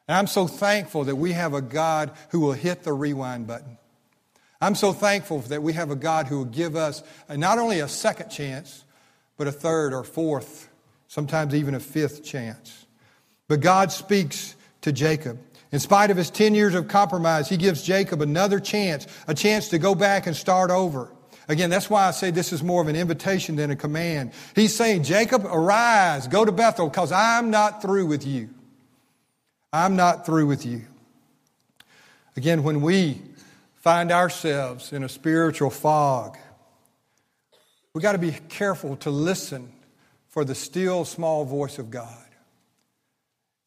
And 0.08 0.16
I'm 0.16 0.26
so 0.26 0.46
thankful 0.46 1.04
that 1.04 1.16
we 1.16 1.32
have 1.32 1.54
a 1.54 1.60
God 1.60 2.12
who 2.30 2.40
will 2.40 2.52
hit 2.52 2.82
the 2.82 2.92
rewind 2.92 3.46
button. 3.46 3.78
I'm 4.60 4.74
so 4.74 4.92
thankful 4.92 5.40
that 5.42 5.62
we 5.62 5.74
have 5.74 5.90
a 5.90 5.96
God 5.96 6.26
who 6.26 6.38
will 6.38 6.44
give 6.46 6.74
us 6.74 7.02
not 7.30 7.58
only 7.58 7.80
a 7.80 7.88
second 7.88 8.30
chance, 8.30 8.84
but 9.36 9.46
a 9.46 9.52
third 9.52 9.94
or 9.94 10.02
fourth, 10.02 10.68
sometimes 11.06 11.54
even 11.54 11.74
a 11.74 11.80
fifth 11.80 12.24
chance. 12.24 12.86
But 13.46 13.60
God 13.60 13.92
speaks 13.92 14.56
to 14.82 14.92
Jacob. 14.92 15.38
In 15.70 15.80
spite 15.80 16.10
of 16.10 16.16
his 16.16 16.30
10 16.30 16.54
years 16.54 16.74
of 16.74 16.88
compromise, 16.88 17.48
he 17.48 17.56
gives 17.56 17.82
Jacob 17.82 18.22
another 18.22 18.58
chance, 18.58 19.06
a 19.26 19.34
chance 19.34 19.68
to 19.68 19.78
go 19.78 19.94
back 19.94 20.26
and 20.26 20.34
start 20.34 20.70
over. 20.70 21.12
Again, 21.48 21.70
that's 21.70 21.88
why 21.88 22.06
I 22.06 22.10
say 22.10 22.30
this 22.30 22.52
is 22.52 22.62
more 22.62 22.82
of 22.82 22.88
an 22.88 22.96
invitation 22.96 23.56
than 23.56 23.70
a 23.70 23.76
command. 23.76 24.32
He's 24.54 24.74
saying, 24.74 25.04
Jacob, 25.04 25.46
arise, 25.46 26.26
go 26.28 26.44
to 26.44 26.52
Bethel, 26.52 26.88
because 26.88 27.10
I'm 27.10 27.50
not 27.50 27.80
through 27.80 28.06
with 28.06 28.26
you. 28.26 28.50
I'm 29.72 29.96
not 29.96 30.24
through 30.24 30.46
with 30.46 30.64
you. 30.64 30.82
Again, 32.36 32.62
when 32.62 32.80
we 32.80 33.20
find 33.76 34.12
ourselves 34.12 34.92
in 34.92 35.02
a 35.02 35.08
spiritual 35.08 35.70
fog, 35.70 36.38
we've 37.92 38.02
got 38.02 38.12
to 38.12 38.18
be 38.18 38.32
careful 38.48 38.96
to 38.98 39.10
listen 39.10 39.72
for 40.28 40.44
the 40.44 40.54
still 40.54 41.04
small 41.04 41.44
voice 41.44 41.78
of 41.78 41.90
God. 41.90 42.27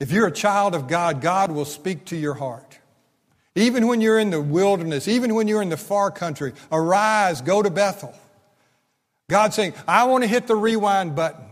If 0.01 0.11
you're 0.11 0.25
a 0.25 0.31
child 0.31 0.73
of 0.73 0.87
God, 0.87 1.21
God 1.21 1.51
will 1.51 1.63
speak 1.63 2.05
to 2.05 2.17
your 2.17 2.33
heart. 2.33 2.79
Even 3.53 3.85
when 3.85 4.01
you're 4.01 4.17
in 4.17 4.31
the 4.31 4.41
wilderness, 4.41 5.07
even 5.07 5.35
when 5.35 5.47
you're 5.47 5.61
in 5.61 5.69
the 5.69 5.77
far 5.77 6.09
country, 6.09 6.53
arise, 6.71 7.41
go 7.41 7.61
to 7.61 7.69
Bethel. 7.69 8.11
God's 9.29 9.55
saying, 9.55 9.75
I 9.87 10.05
want 10.05 10.23
to 10.23 10.27
hit 10.27 10.47
the 10.47 10.55
rewind 10.55 11.15
button. 11.15 11.45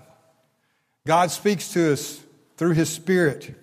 God 1.05 1.29
speaks 1.29 1.73
to 1.73 1.93
us 1.93 2.19
through 2.57 2.71
His 2.71 2.89
Spirit. 2.89 3.53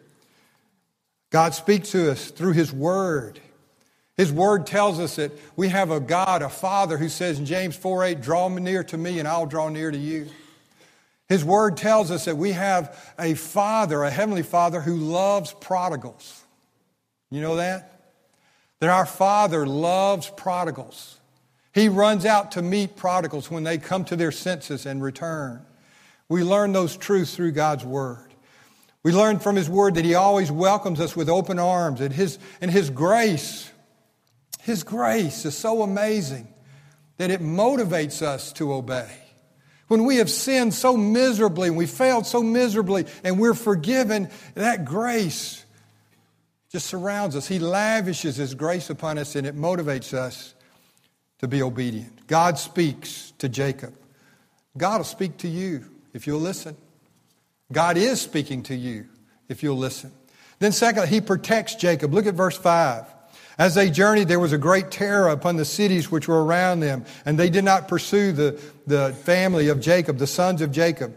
God 1.31 1.55
speaks 1.55 1.91
to 1.91 2.13
us 2.13 2.31
through 2.31 2.53
His 2.53 2.73
Word. 2.73 3.41
His 4.17 4.31
Word 4.31 4.69
tells 4.69 5.01
us 5.01 5.17
that 5.17 5.33
we 5.57 5.67
have 5.71 5.91
a 5.91 5.99
God, 5.99 6.43
a 6.43 6.49
Father, 6.49 6.97
who 6.97 7.09
says 7.09 7.41
in 7.41 7.45
James 7.45 7.75
4 7.75 8.05
8, 8.05 8.21
Draw 8.21 8.49
near 8.51 8.85
to 8.85 8.97
me 8.97 9.19
and 9.19 9.27
I'll 9.27 9.47
draw 9.47 9.69
near 9.69 9.91
to 9.91 9.99
you. 9.99 10.29
His 11.29 11.45
Word 11.45 11.77
tells 11.77 12.11
us 12.11 12.27
that 12.27 12.37
we 12.37 12.53
have 12.53 12.97
a 13.19 13.35
Father, 13.35 14.05
a 14.05 14.11
Heavenly 14.11 14.45
Father, 14.45 14.81
who 14.81 14.97
loves 14.97 15.53
prodigals. 15.53 16.43
You 17.31 17.41
know 17.41 17.57
that? 17.57 18.13
That 18.81 18.91
our 18.91 19.07
Father 19.07 19.67
loves 19.67 20.31
prodigals. 20.31 21.19
He 21.73 21.89
runs 21.89 22.25
out 22.25 22.53
to 22.53 22.63
meet 22.63 22.97
prodigals 22.97 23.51
when 23.51 23.65
they 23.65 23.79
come 23.79 24.05
to 24.07 24.17
their 24.17 24.33
senses 24.33 24.87
and 24.87 25.03
return. 25.03 25.65
We 26.29 26.43
learn 26.43 26.73
those 26.73 26.97
truths 26.97 27.35
through 27.35 27.53
God's 27.53 27.85
Word. 27.85 28.33
We 29.03 29.13
learn 29.13 29.41
from 29.41 29.57
His 29.57 29.69
Word 29.69 29.97
that 29.97 30.05
He 30.05 30.15
always 30.15 30.51
welcomes 30.51 31.01
us 31.01 31.17
with 31.17 31.29
open 31.29 31.59
arms, 31.59 32.01
and 32.01 32.13
His, 32.13 32.39
and 32.61 32.71
His 32.71 32.91
grace, 32.91 33.71
His 34.61 34.85
grace 34.85 35.45
is 35.45 35.57
so 35.57 35.83
amazing 35.83 36.49
that 37.17 37.31
it 37.31 37.41
motivates 37.41 38.23
us 38.23 38.53
to 38.55 38.73
obey. 38.73 39.26
When 39.89 40.05
we 40.05 40.17
have 40.17 40.31
sinned 40.31 40.75
so 40.75 40.97
miserably, 40.97 41.69
and 41.69 41.77
we 41.77 41.87
failed 41.87 42.27
so 42.27 42.43
miserably, 42.43 43.07
and 43.23 43.39
we're 43.39 43.55
forgiven, 43.55 44.31
that 44.55 44.85
grace 44.85 45.65
just 46.71 46.87
surrounds 46.87 47.37
us. 47.37 47.47
He 47.47 47.59
lavishes 47.59 48.37
His 48.37 48.55
grace 48.55 48.91
upon 48.91 49.19
us, 49.19 49.37
and 49.37 49.47
it 49.47 49.57
motivates 49.57 50.13
us 50.13 50.55
to 51.39 51.49
be 51.49 51.63
obedient. 51.63 52.27
God 52.27 52.59
speaks 52.59 53.33
to 53.39 53.49
Jacob. 53.49 53.95
God 54.77 54.99
will 54.99 55.05
speak 55.05 55.39
to 55.39 55.49
you 55.49 55.85
if 56.13 56.27
you'll 56.27 56.41
listen. 56.41 56.77
God 57.73 57.97
is 57.97 58.21
speaking 58.21 58.63
to 58.65 58.75
you 58.75 59.07
if 59.49 59.63
you'll 59.63 59.79
listen. 59.79 60.13
Then, 60.59 60.73
secondly, 60.73 61.09
He 61.09 61.21
protects 61.21 61.75
Jacob. 61.77 62.13
Look 62.13 62.27
at 62.27 62.35
verse 62.35 62.57
5. 62.57 63.05
As 63.59 63.75
they 63.75 63.91
journeyed, 63.91 64.29
there 64.29 64.41
was 64.41 64.53
a 64.53 64.59
great 64.59 64.91
terror 64.91 65.29
upon 65.29 65.57
the 65.57 65.65
cities 65.65 66.11
which 66.11 66.29
were 66.29 66.45
around 66.45 66.81
them, 66.81 67.05
and 67.25 67.39
they 67.39 67.49
did 67.49 67.65
not 67.65 67.89
pursue 67.89 68.33
the, 68.33 68.61
the 68.87 69.15
family 69.25 69.69
of 69.69 69.81
Jacob, 69.81 70.19
the 70.19 70.27
sons 70.27 70.61
of 70.61 70.73
Jacob. 70.73 71.15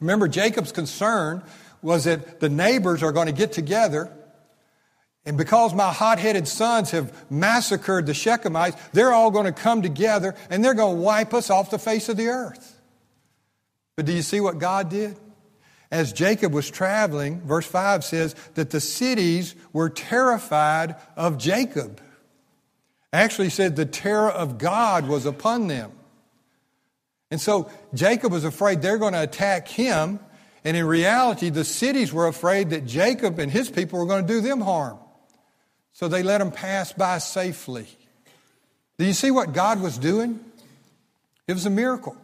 Remember, 0.00 0.26
Jacob's 0.26 0.72
concern 0.72 1.42
was 1.80 2.04
that 2.04 2.40
the 2.40 2.48
neighbors 2.48 3.02
are 3.02 3.12
going 3.12 3.26
to 3.26 3.32
get 3.32 3.52
together 3.52 4.10
and 5.24 5.36
because 5.36 5.72
my 5.72 5.92
hot 5.92 6.18
headed 6.18 6.48
sons 6.48 6.90
have 6.90 7.30
massacred 7.30 8.06
the 8.06 8.12
Shechemites, 8.12 8.76
they're 8.92 9.12
all 9.12 9.30
going 9.30 9.46
to 9.46 9.52
come 9.52 9.82
together 9.82 10.34
and 10.50 10.64
they're 10.64 10.74
going 10.74 10.96
to 10.96 11.02
wipe 11.02 11.32
us 11.32 11.48
off 11.48 11.70
the 11.70 11.78
face 11.78 12.08
of 12.08 12.16
the 12.16 12.28
earth. 12.28 12.80
But 13.94 14.06
do 14.06 14.12
you 14.12 14.22
see 14.22 14.40
what 14.40 14.58
God 14.58 14.88
did? 14.88 15.16
As 15.92 16.14
Jacob 16.14 16.54
was 16.54 16.70
traveling, 16.70 17.42
verse 17.42 17.66
5 17.66 18.02
says 18.02 18.34
that 18.54 18.70
the 18.70 18.80
cities 18.80 19.54
were 19.74 19.90
terrified 19.90 20.96
of 21.16 21.36
Jacob. 21.36 22.00
Actually, 23.12 23.50
said 23.50 23.76
the 23.76 23.84
terror 23.84 24.30
of 24.30 24.56
God 24.56 25.06
was 25.06 25.26
upon 25.26 25.66
them. 25.66 25.92
And 27.30 27.38
so 27.38 27.70
Jacob 27.92 28.32
was 28.32 28.44
afraid 28.44 28.80
they're 28.80 28.96
going 28.96 29.12
to 29.12 29.22
attack 29.22 29.68
him. 29.68 30.18
And 30.64 30.78
in 30.78 30.86
reality, 30.86 31.50
the 31.50 31.64
cities 31.64 32.10
were 32.10 32.26
afraid 32.26 32.70
that 32.70 32.86
Jacob 32.86 33.38
and 33.38 33.52
his 33.52 33.68
people 33.68 33.98
were 33.98 34.06
going 34.06 34.26
to 34.26 34.32
do 34.32 34.40
them 34.40 34.62
harm. 34.62 34.98
So 35.92 36.08
they 36.08 36.22
let 36.22 36.40
him 36.40 36.52
pass 36.52 36.94
by 36.94 37.18
safely. 37.18 37.86
Do 38.96 39.04
you 39.04 39.12
see 39.12 39.30
what 39.30 39.52
God 39.52 39.82
was 39.82 39.98
doing? 39.98 40.40
It 41.46 41.52
was 41.52 41.66
a 41.66 41.70
miracle. 41.70 42.16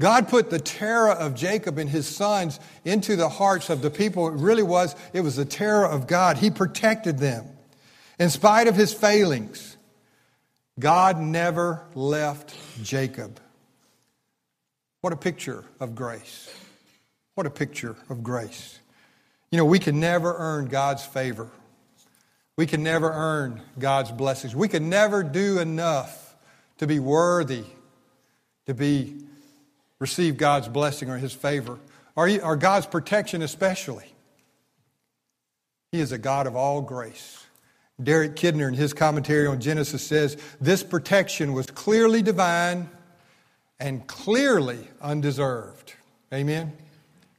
God 0.00 0.28
put 0.28 0.50
the 0.50 0.58
terror 0.58 1.10
of 1.10 1.34
Jacob 1.34 1.78
and 1.78 1.88
his 1.88 2.06
sons 2.06 2.60
into 2.84 3.16
the 3.16 3.28
hearts 3.28 3.70
of 3.70 3.80
the 3.80 3.90
people. 3.90 4.28
It 4.28 4.34
really 4.34 4.62
was, 4.62 4.94
it 5.12 5.22
was 5.22 5.36
the 5.36 5.44
terror 5.44 5.86
of 5.86 6.06
God. 6.06 6.36
He 6.36 6.50
protected 6.50 7.18
them. 7.18 7.46
In 8.18 8.28
spite 8.30 8.68
of 8.68 8.76
his 8.76 8.92
failings, 8.92 9.76
God 10.78 11.18
never 11.18 11.82
left 11.94 12.54
Jacob. 12.82 13.40
What 15.00 15.12
a 15.12 15.16
picture 15.16 15.64
of 15.80 15.94
grace. 15.94 16.52
What 17.34 17.46
a 17.46 17.50
picture 17.50 17.96
of 18.10 18.22
grace. 18.22 18.78
You 19.50 19.58
know, 19.58 19.64
we 19.64 19.78
can 19.78 20.00
never 20.00 20.34
earn 20.36 20.66
God's 20.66 21.04
favor. 21.04 21.48
We 22.56 22.66
can 22.66 22.82
never 22.82 23.10
earn 23.10 23.62
God's 23.78 24.10
blessings. 24.10 24.54
We 24.54 24.68
can 24.68 24.90
never 24.90 25.22
do 25.22 25.58
enough 25.58 26.34
to 26.78 26.86
be 26.86 26.98
worthy 26.98 27.64
to 28.66 28.74
be 28.74 29.14
receive 29.98 30.36
God's 30.36 30.68
blessing 30.68 31.10
or 31.10 31.18
his 31.18 31.32
favor 31.32 31.78
or, 32.14 32.28
or 32.42 32.56
God's 32.56 32.86
protection 32.86 33.42
especially. 33.42 34.06
He 35.92 36.00
is 36.00 36.12
a 36.12 36.18
God 36.18 36.46
of 36.46 36.56
all 36.56 36.82
grace. 36.82 37.44
Derek 38.02 38.36
Kidner 38.36 38.68
in 38.68 38.74
his 38.74 38.92
commentary 38.92 39.46
on 39.46 39.60
Genesis 39.60 40.06
says 40.06 40.36
this 40.60 40.82
protection 40.82 41.52
was 41.52 41.66
clearly 41.66 42.22
divine 42.22 42.90
and 43.80 44.06
clearly 44.06 44.86
undeserved. 45.00 45.94
Amen? 46.32 46.72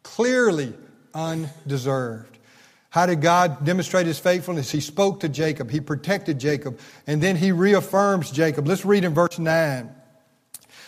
Clearly 0.02 0.74
undeserved. 1.14 2.38
How 2.90 3.06
did 3.06 3.22
God 3.22 3.66
demonstrate 3.66 4.08
his 4.08 4.18
faithfulness? 4.18 4.72
He 4.72 4.80
spoke 4.80 5.20
to 5.20 5.30
Jacob, 5.30 5.70
he 5.70 5.80
protected 5.80 6.40
Jacob, 6.40 6.80
and 7.06 7.22
then 7.22 7.36
he 7.36 7.52
reaffirms 7.52 8.32
Jacob. 8.32 8.68
Let's 8.68 8.86
read 8.86 9.04
in 9.04 9.14
verse 9.14 9.38
9. 9.38 9.94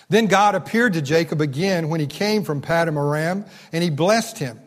Then 0.09 0.25
God 0.25 0.55
appeared 0.55 0.93
to 0.93 1.01
Jacob 1.01 1.39
again 1.39 1.89
when 1.89 1.99
he 1.99 2.07
came 2.07 2.43
from 2.43 2.61
Paddan 2.61 2.97
Aram, 2.97 3.45
and 3.71 3.83
he 3.83 3.89
blessed 3.89 4.39
him. 4.39 4.59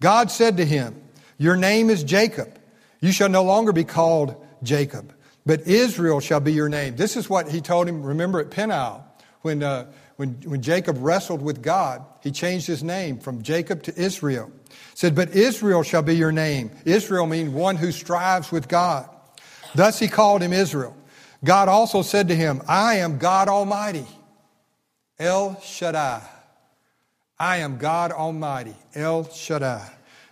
God 0.00 0.30
said 0.30 0.58
to 0.58 0.64
him, 0.64 1.00
Your 1.38 1.56
name 1.56 1.90
is 1.90 2.04
Jacob. 2.04 2.58
You 3.00 3.10
shall 3.12 3.28
no 3.28 3.42
longer 3.42 3.72
be 3.72 3.84
called 3.84 4.36
Jacob, 4.62 5.12
but 5.44 5.66
Israel 5.66 6.20
shall 6.20 6.40
be 6.40 6.52
your 6.52 6.68
name. 6.68 6.96
This 6.96 7.16
is 7.16 7.28
what 7.28 7.48
he 7.48 7.60
told 7.60 7.88
him, 7.88 8.02
remember 8.02 8.38
at 8.40 8.50
Peniel, 8.50 9.04
when, 9.40 9.62
uh, 9.62 9.90
when, 10.16 10.34
when 10.44 10.62
Jacob 10.62 10.98
wrestled 11.00 11.42
with 11.42 11.62
God, 11.62 12.04
he 12.22 12.30
changed 12.30 12.66
his 12.66 12.84
name 12.84 13.18
from 13.18 13.42
Jacob 13.42 13.82
to 13.84 14.00
Israel 14.00 14.52
said, 14.94 15.14
But 15.14 15.30
Israel 15.30 15.82
shall 15.82 16.02
be 16.02 16.16
your 16.16 16.32
name. 16.32 16.70
Israel 16.84 17.26
means 17.26 17.50
one 17.50 17.76
who 17.76 17.92
strives 17.92 18.52
with 18.52 18.68
God. 18.68 19.08
Thus 19.74 19.98
he 19.98 20.08
called 20.08 20.42
him 20.42 20.52
Israel. 20.52 20.96
God 21.44 21.68
also 21.68 22.02
said 22.02 22.28
to 22.28 22.36
him, 22.36 22.62
I 22.68 22.96
am 22.96 23.18
God 23.18 23.48
Almighty, 23.48 24.06
El 25.18 25.60
Shaddai. 25.60 26.22
I 27.38 27.58
am 27.58 27.78
God 27.78 28.12
Almighty, 28.12 28.76
El 28.94 29.28
Shaddai. 29.28 29.90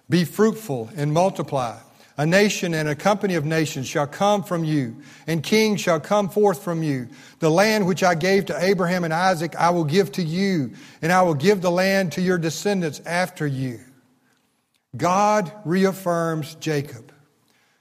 Be 0.08 0.24
fruitful 0.24 0.90
and 0.96 1.12
multiply. 1.12 1.78
A 2.16 2.26
nation 2.26 2.74
and 2.74 2.88
a 2.88 2.94
company 2.94 3.34
of 3.34 3.46
nations 3.46 3.86
shall 3.86 4.06
come 4.06 4.42
from 4.42 4.62
you, 4.62 4.96
and 5.26 5.42
kings 5.42 5.80
shall 5.80 6.00
come 6.00 6.28
forth 6.28 6.62
from 6.62 6.82
you. 6.82 7.08
The 7.38 7.50
land 7.50 7.86
which 7.86 8.02
I 8.02 8.14
gave 8.14 8.46
to 8.46 8.62
Abraham 8.62 9.04
and 9.04 9.14
Isaac 9.14 9.56
I 9.56 9.70
will 9.70 9.84
give 9.84 10.12
to 10.12 10.22
you, 10.22 10.72
and 11.00 11.12
I 11.12 11.22
will 11.22 11.34
give 11.34 11.62
the 11.62 11.70
land 11.70 12.12
to 12.12 12.20
your 12.20 12.36
descendants 12.36 13.00
after 13.06 13.46
you. 13.46 13.80
God 14.96 15.50
reaffirms 15.64 16.56
Jacob. 16.56 17.10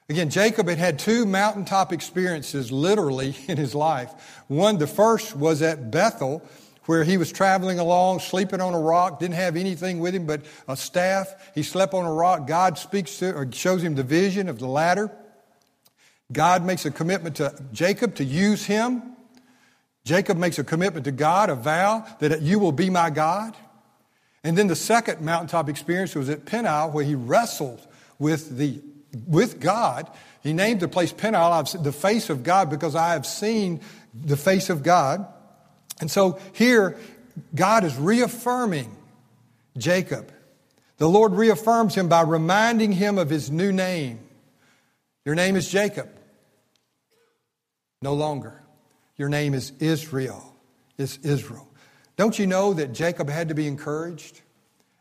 Again, 0.10 0.30
Jacob 0.30 0.68
had 0.68 0.78
had 0.78 1.00
two 1.00 1.26
mountaintop 1.26 1.92
experiences 1.92 2.72
literally 2.72 3.36
in 3.48 3.58
his 3.58 3.76
life. 3.76 4.44
One, 4.48 4.78
the 4.78 4.88
first 4.88 5.36
was 5.36 5.62
at 5.62 5.92
Bethel, 5.92 6.48
where 6.90 7.04
he 7.04 7.18
was 7.18 7.32
traveling 7.32 7.78
along, 7.78 8.20
sleeping 8.20 8.60
on 8.60 8.74
a 8.74 8.80
rock, 8.80 9.20
didn't 9.20 9.36
have 9.36 9.56
anything 9.56 10.00
with 10.00 10.16
him 10.16 10.26
but 10.26 10.42
a 10.68 10.76
staff. 10.76 11.52
He 11.54 11.62
slept 11.62 11.94
on 11.94 12.04
a 12.04 12.12
rock. 12.12 12.48
God 12.48 12.80
speaks 12.80 13.20
to, 13.20 13.32
or 13.36 13.48
shows 13.52 13.84
him 13.84 13.94
the 13.94 14.02
vision 14.02 14.50
of 14.50 14.58
the 14.58 14.66
ladder. 14.66 15.12
God 16.32 16.66
makes 16.66 16.88
a 16.88 16.90
commitment 16.90 17.36
to 17.36 17.54
Jacob 17.72 18.16
to 18.16 18.24
use 18.24 18.66
him. 18.66 19.04
Jacob 20.04 20.40
makes 20.40 20.58
a 20.58 20.64
commitment 20.64 21.06
to 21.06 21.12
God, 21.12 21.52
a 21.52 21.56
vow 21.56 22.08
that 22.22 22.42
you 22.42 22.58
will 22.58 22.72
be 22.72 22.90
my 22.90 23.12
God. 23.12 23.56
And 24.44 24.58
then 24.58 24.66
the 24.66 24.76
second 24.76 25.22
mountaintop 25.22 25.70
experience 25.70 26.16
was 26.16 26.28
at 26.28 26.46
Peniel, 26.46 26.90
where 26.90 27.06
he 27.06 27.14
wrestled 27.14 27.88
with 28.18 28.58
the 28.58 28.82
with 29.28 29.60
God. 29.60 30.10
He 30.42 30.54
named 30.54 30.80
the 30.80 30.88
place 30.88 31.14
Peniel, 31.14 31.62
the 31.84 31.92
face 31.92 32.32
of 32.32 32.42
God, 32.42 32.72
because 32.72 32.96
I 32.96 33.14
have 33.14 33.28
seen 33.28 33.82
the 34.12 34.38
face 34.38 34.72
of 34.72 34.82
God. 34.82 35.28
And 36.00 36.10
so 36.10 36.40
here, 36.54 36.98
God 37.56 37.84
is 37.84 37.96
reaffirming 37.98 38.96
Jacob. 39.78 40.32
The 40.98 41.10
Lord 41.10 41.34
reaffirms 41.34 41.96
him 41.96 42.10
by 42.10 42.22
reminding 42.22 42.92
him 42.92 43.18
of 43.18 43.30
his 43.30 43.50
new 43.50 43.72
name. 43.72 44.20
Your 45.26 45.36
name 45.36 45.56
is 45.56 45.70
Jacob. 45.70 46.10
No 48.02 48.14
longer. 48.14 48.62
Your 49.18 49.30
name 49.30 49.54
is 49.54 49.74
Israel. 49.80 50.56
It's 50.98 51.18
Israel. 51.18 51.68
Don't 52.18 52.38
you 52.38 52.48
know 52.48 52.74
that 52.74 52.94
Jacob 52.94 53.30
had 53.30 53.50
to 53.50 53.56
be 53.56 53.68
encouraged? 53.68 54.42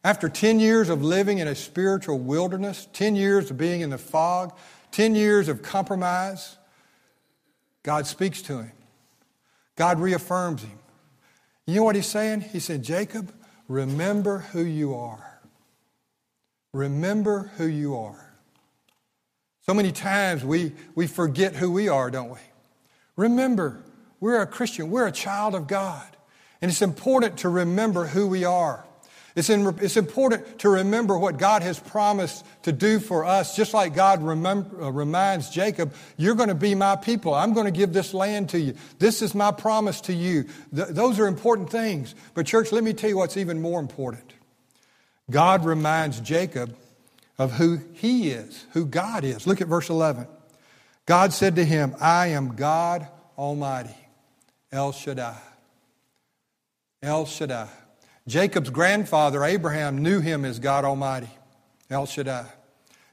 After 0.04 0.28
10 0.28 0.60
years 0.60 0.88
of 0.88 1.02
living 1.02 1.38
in 1.38 1.48
a 1.48 1.54
spiritual 1.54 2.18
wilderness, 2.18 2.88
10 2.92 3.16
years 3.16 3.50
of 3.50 3.58
being 3.58 3.80
in 3.80 3.90
the 3.90 3.98
fog, 3.98 4.56
10 4.92 5.14
years 5.14 5.48
of 5.48 5.62
compromise, 5.62 6.56
God 7.82 8.06
speaks 8.06 8.42
to 8.42 8.58
him. 8.58 8.72
God 9.76 10.00
reaffirms 10.00 10.62
him. 10.62 10.78
You 11.68 11.75
know 11.75 11.84
what 11.84 11.96
he's 11.96 12.06
saying? 12.06 12.40
He 12.40 12.60
said, 12.60 12.82
Jacob, 12.82 13.30
remember 13.68 14.38
who 14.38 14.64
you 14.64 14.94
are. 14.94 15.38
Remember 16.72 17.50
who 17.58 17.66
you 17.66 17.94
are. 17.94 18.34
So 19.66 19.75
many 19.75 19.92
times 19.92 20.42
we, 20.42 20.72
we 20.94 21.06
forget 21.06 21.54
who 21.54 21.70
we 21.70 21.90
are, 21.90 22.10
don't 22.10 22.30
we? 22.30 22.38
Remember, 23.16 23.82
we're 24.18 24.40
a 24.40 24.46
Christian, 24.46 24.90
we're 24.90 25.08
a 25.08 25.12
child 25.12 25.54
of 25.54 25.66
God. 25.66 26.06
And 26.62 26.70
it's 26.70 26.80
important 26.80 27.37
to 27.40 27.50
remember 27.50 28.06
who 28.06 28.26
we 28.26 28.46
are. 28.46 28.87
It's, 29.38 29.50
in, 29.50 29.78
it's 29.80 29.97
important 29.97 30.59
to 30.59 30.68
remember 30.68 31.16
what 31.16 31.38
God 31.38 31.62
has 31.62 31.78
promised 31.78 32.45
to 32.62 32.73
do 32.73 32.99
for 32.99 33.25
us, 33.25 33.54
just 33.54 33.73
like 33.73 33.95
God 33.95 34.21
uh, 34.21 34.90
reminds 34.90 35.50
Jacob, 35.50 35.95
You're 36.16 36.35
going 36.35 36.49
to 36.49 36.57
be 36.57 36.75
my 36.75 36.97
people. 36.97 37.35
I'm 37.35 37.52
going 37.52 37.66
to 37.66 37.71
give 37.71 37.92
this 37.92 38.12
land 38.12 38.49
to 38.49 38.59
you. 38.59 38.75
This 38.99 39.23
is 39.23 39.37
my 39.37 39.52
promise 39.52 40.00
to 40.02 40.12
you. 40.12 40.47
Th- 40.75 40.88
those 40.88 41.21
are 41.21 41.28
important 41.28 41.71
things. 41.71 42.16
But, 42.35 42.47
church, 42.47 42.73
let 42.73 42.83
me 42.83 42.92
tell 42.92 43.11
you 43.11 43.16
what's 43.16 43.37
even 43.37 43.62
more 43.62 43.78
important. 43.78 44.33
God 45.30 45.64
reminds 45.64 46.18
Jacob 46.18 46.76
of 47.38 47.52
who 47.52 47.78
he 47.95 48.30
is, 48.30 48.66
who 48.73 48.87
God 48.87 49.23
is. 49.23 49.47
Look 49.47 49.61
at 49.61 49.68
verse 49.68 49.88
11. 49.88 50.26
God 51.07 51.33
said 51.33 51.54
to 51.57 51.64
him, 51.64 51.95
I 52.00 52.28
am 52.28 52.57
God 52.57 53.07
Almighty, 53.38 53.95
El 54.73 54.90
Shaddai. 54.90 55.38
El 57.04 57.25
Shaddai. 57.25 57.68
Jacob's 58.28 58.68
grandfather, 58.68 59.42
Abraham, 59.42 60.02
knew 60.02 60.20
him 60.20 60.44
as 60.44 60.58
God 60.58 60.85
Almighty, 60.85 61.30
El 61.88 62.04
Shaddai. 62.04 62.44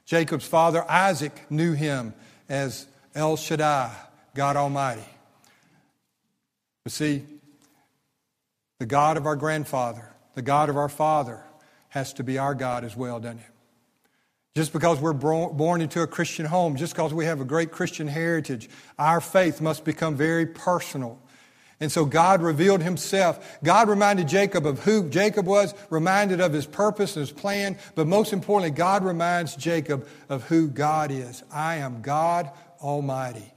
Jacob's 0.04 0.46
father, 0.46 0.84
Isaac, 0.88 1.50
knew 1.50 1.72
him 1.72 2.12
as 2.50 2.86
El 3.14 3.36
Shaddai, 3.36 3.90
God 4.34 4.56
Almighty. 4.56 5.06
But 6.84 6.92
see, 6.92 7.24
the 8.78 8.84
God 8.84 9.16
of 9.16 9.24
our 9.24 9.36
grandfather, 9.36 10.06
the 10.34 10.42
God 10.42 10.68
of 10.68 10.76
our 10.76 10.90
father, 10.90 11.42
has 11.88 12.12
to 12.12 12.22
be 12.22 12.36
our 12.36 12.54
God 12.54 12.84
as 12.84 12.94
well, 12.94 13.18
doesn't 13.18 13.38
it? 13.38 13.46
Just 14.54 14.72
because 14.72 15.00
we're 15.00 15.14
born 15.14 15.80
into 15.80 16.02
a 16.02 16.06
Christian 16.06 16.44
home, 16.44 16.76
just 16.76 16.94
because 16.94 17.14
we 17.14 17.24
have 17.24 17.40
a 17.40 17.44
great 17.44 17.72
Christian 17.72 18.06
heritage, 18.06 18.68
our 18.98 19.22
faith 19.22 19.62
must 19.62 19.82
become 19.82 20.14
very 20.14 20.44
personal 20.44 21.18
and 21.78 21.92
so 21.92 22.06
God 22.06 22.40
revealed 22.40 22.82
himself. 22.82 23.58
God 23.62 23.88
reminded 23.88 24.28
Jacob 24.28 24.66
of 24.66 24.84
who 24.84 25.08
Jacob 25.10 25.46
was, 25.46 25.74
reminded 25.90 26.40
of 26.40 26.52
his 26.52 26.66
purpose 26.66 27.16
and 27.16 27.26
his 27.26 27.32
plan, 27.32 27.78
but 27.94 28.06
most 28.06 28.32
importantly, 28.32 28.74
God 28.74 29.04
reminds 29.04 29.56
Jacob 29.56 30.06
of 30.28 30.44
who 30.44 30.68
God 30.68 31.10
is. 31.10 31.42
I 31.52 31.76
am 31.76 32.00
God 32.00 32.50
Almighty. 32.80 33.52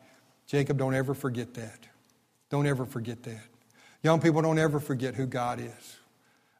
Jacob, 0.47 0.77
don't 0.77 0.95
ever 0.95 1.13
forget 1.13 1.53
that. 1.53 1.87
Don't 2.49 2.67
ever 2.67 2.85
forget 2.85 3.23
that. 3.23 3.41
Young 4.03 4.19
people, 4.19 4.41
don't 4.41 4.59
ever 4.59 4.79
forget 4.79 5.15
who 5.15 5.25
God 5.25 5.59
is. 5.61 5.97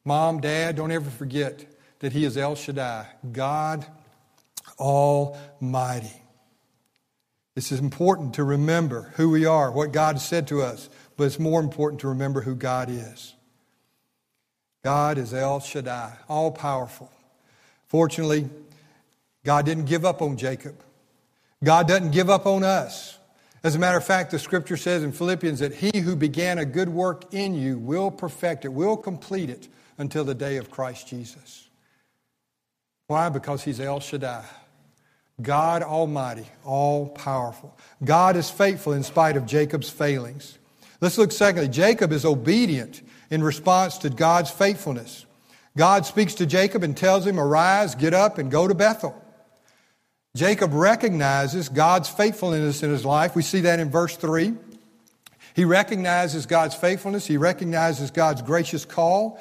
Mom, 0.06 0.40
dad, 0.40 0.76
don't 0.76 0.92
ever 0.92 1.10
forget 1.10 1.66
that 2.00 2.14
He 2.14 2.24
is 2.24 2.38
El 2.38 2.56
Shaddai, 2.56 3.06
God 3.32 3.86
Almighty. 4.78 6.14
This 7.56 7.72
is 7.74 7.80
important 7.80 8.36
to 8.36 8.44
remember 8.46 9.12
who 9.16 9.30
we 9.30 9.46
are, 9.46 9.72
what 9.72 9.92
God 9.92 10.22
said 10.22 10.48
to 10.48 10.62
us 10.62 10.90
but 11.20 11.26
it's 11.26 11.38
more 11.38 11.60
important 11.60 12.00
to 12.00 12.08
remember 12.08 12.40
who 12.40 12.56
God 12.56 12.90
is. 12.90 13.34
God 14.86 15.18
is 15.18 15.34
El 15.34 15.60
Shaddai, 15.60 16.14
all 16.30 16.50
powerful. 16.50 17.12
Fortunately, 17.88 18.50
God 19.44 19.66
didn't 19.66 19.84
give 19.84 20.06
up 20.06 20.22
on 20.22 20.38
Jacob. 20.38 20.82
God 21.62 21.90
doesn't 21.90 22.12
give 22.12 22.30
up 22.30 22.46
on 22.46 22.64
us. 22.64 23.18
As 23.66 23.76
a 23.76 23.80
matter 23.80 23.98
of 23.98 24.06
fact, 24.06 24.32
the 24.32 24.40
scripture 24.40 24.78
says 24.78 25.04
in 25.04 25.12
Philippians 25.12 25.60
that 25.60 25.74
he 25.74 26.00
who 26.00 26.16
began 26.16 26.58
a 26.58 26.64
good 26.64 26.88
work 26.88 27.34
in 27.34 27.54
you 27.54 27.78
will 27.78 28.12
perfect 28.12 28.64
it, 28.64 28.70
will 28.70 28.96
complete 28.96 29.50
it 29.50 29.68
until 29.98 30.24
the 30.24 30.34
day 30.34 30.56
of 30.56 30.72
Christ 30.72 31.10
Jesus. 31.10 31.68
Why? 33.08 33.28
Because 33.28 33.62
he's 33.62 33.82
El 33.82 34.00
Shaddai. 34.00 34.46
God 35.42 35.84
Almighty, 35.84 36.46
all 36.64 37.10
powerful. 37.10 37.78
God 38.06 38.38
is 38.38 38.50
faithful 38.50 38.94
in 38.94 39.04
spite 39.04 39.36
of 39.36 39.46
Jacob's 39.46 39.90
failings. 39.90 40.59
Let's 41.02 41.18
look 41.18 41.32
secondly. 41.32 41.70
Jacob 41.70 42.12
is 42.12 42.26
obedient 42.26 43.02
in 43.30 43.44
response 43.44 43.98
to 44.00 44.10
God's 44.10 44.52
faithfulness. 44.52 45.26
God 45.78 46.06
speaks 46.06 46.34
to 46.36 46.46
Jacob 46.46 46.84
and 46.84 46.96
tells 46.96 47.26
him, 47.26 47.40
Arise, 47.40 47.96
get 47.96 48.14
up, 48.14 48.38
and 48.38 48.52
go 48.52 48.68
to 48.68 48.74
Bethel. 48.74 49.16
Jacob 50.36 50.74
recognizes 50.74 51.70
God's 51.70 52.10
faithfulness 52.10 52.84
in 52.84 52.92
his 52.92 53.06
life. 53.06 53.36
We 53.36 53.42
see 53.42 53.62
that 53.62 53.80
in 53.80 53.90
verse 53.90 54.16
3. 54.16 54.54
He 55.56 55.66
recognizes 55.66 56.46
God's 56.46 56.76
faithfulness, 56.76 57.26
he 57.26 57.38
recognizes 57.38 58.12
God's 58.12 58.42
gracious 58.42 58.86
call, 58.86 59.40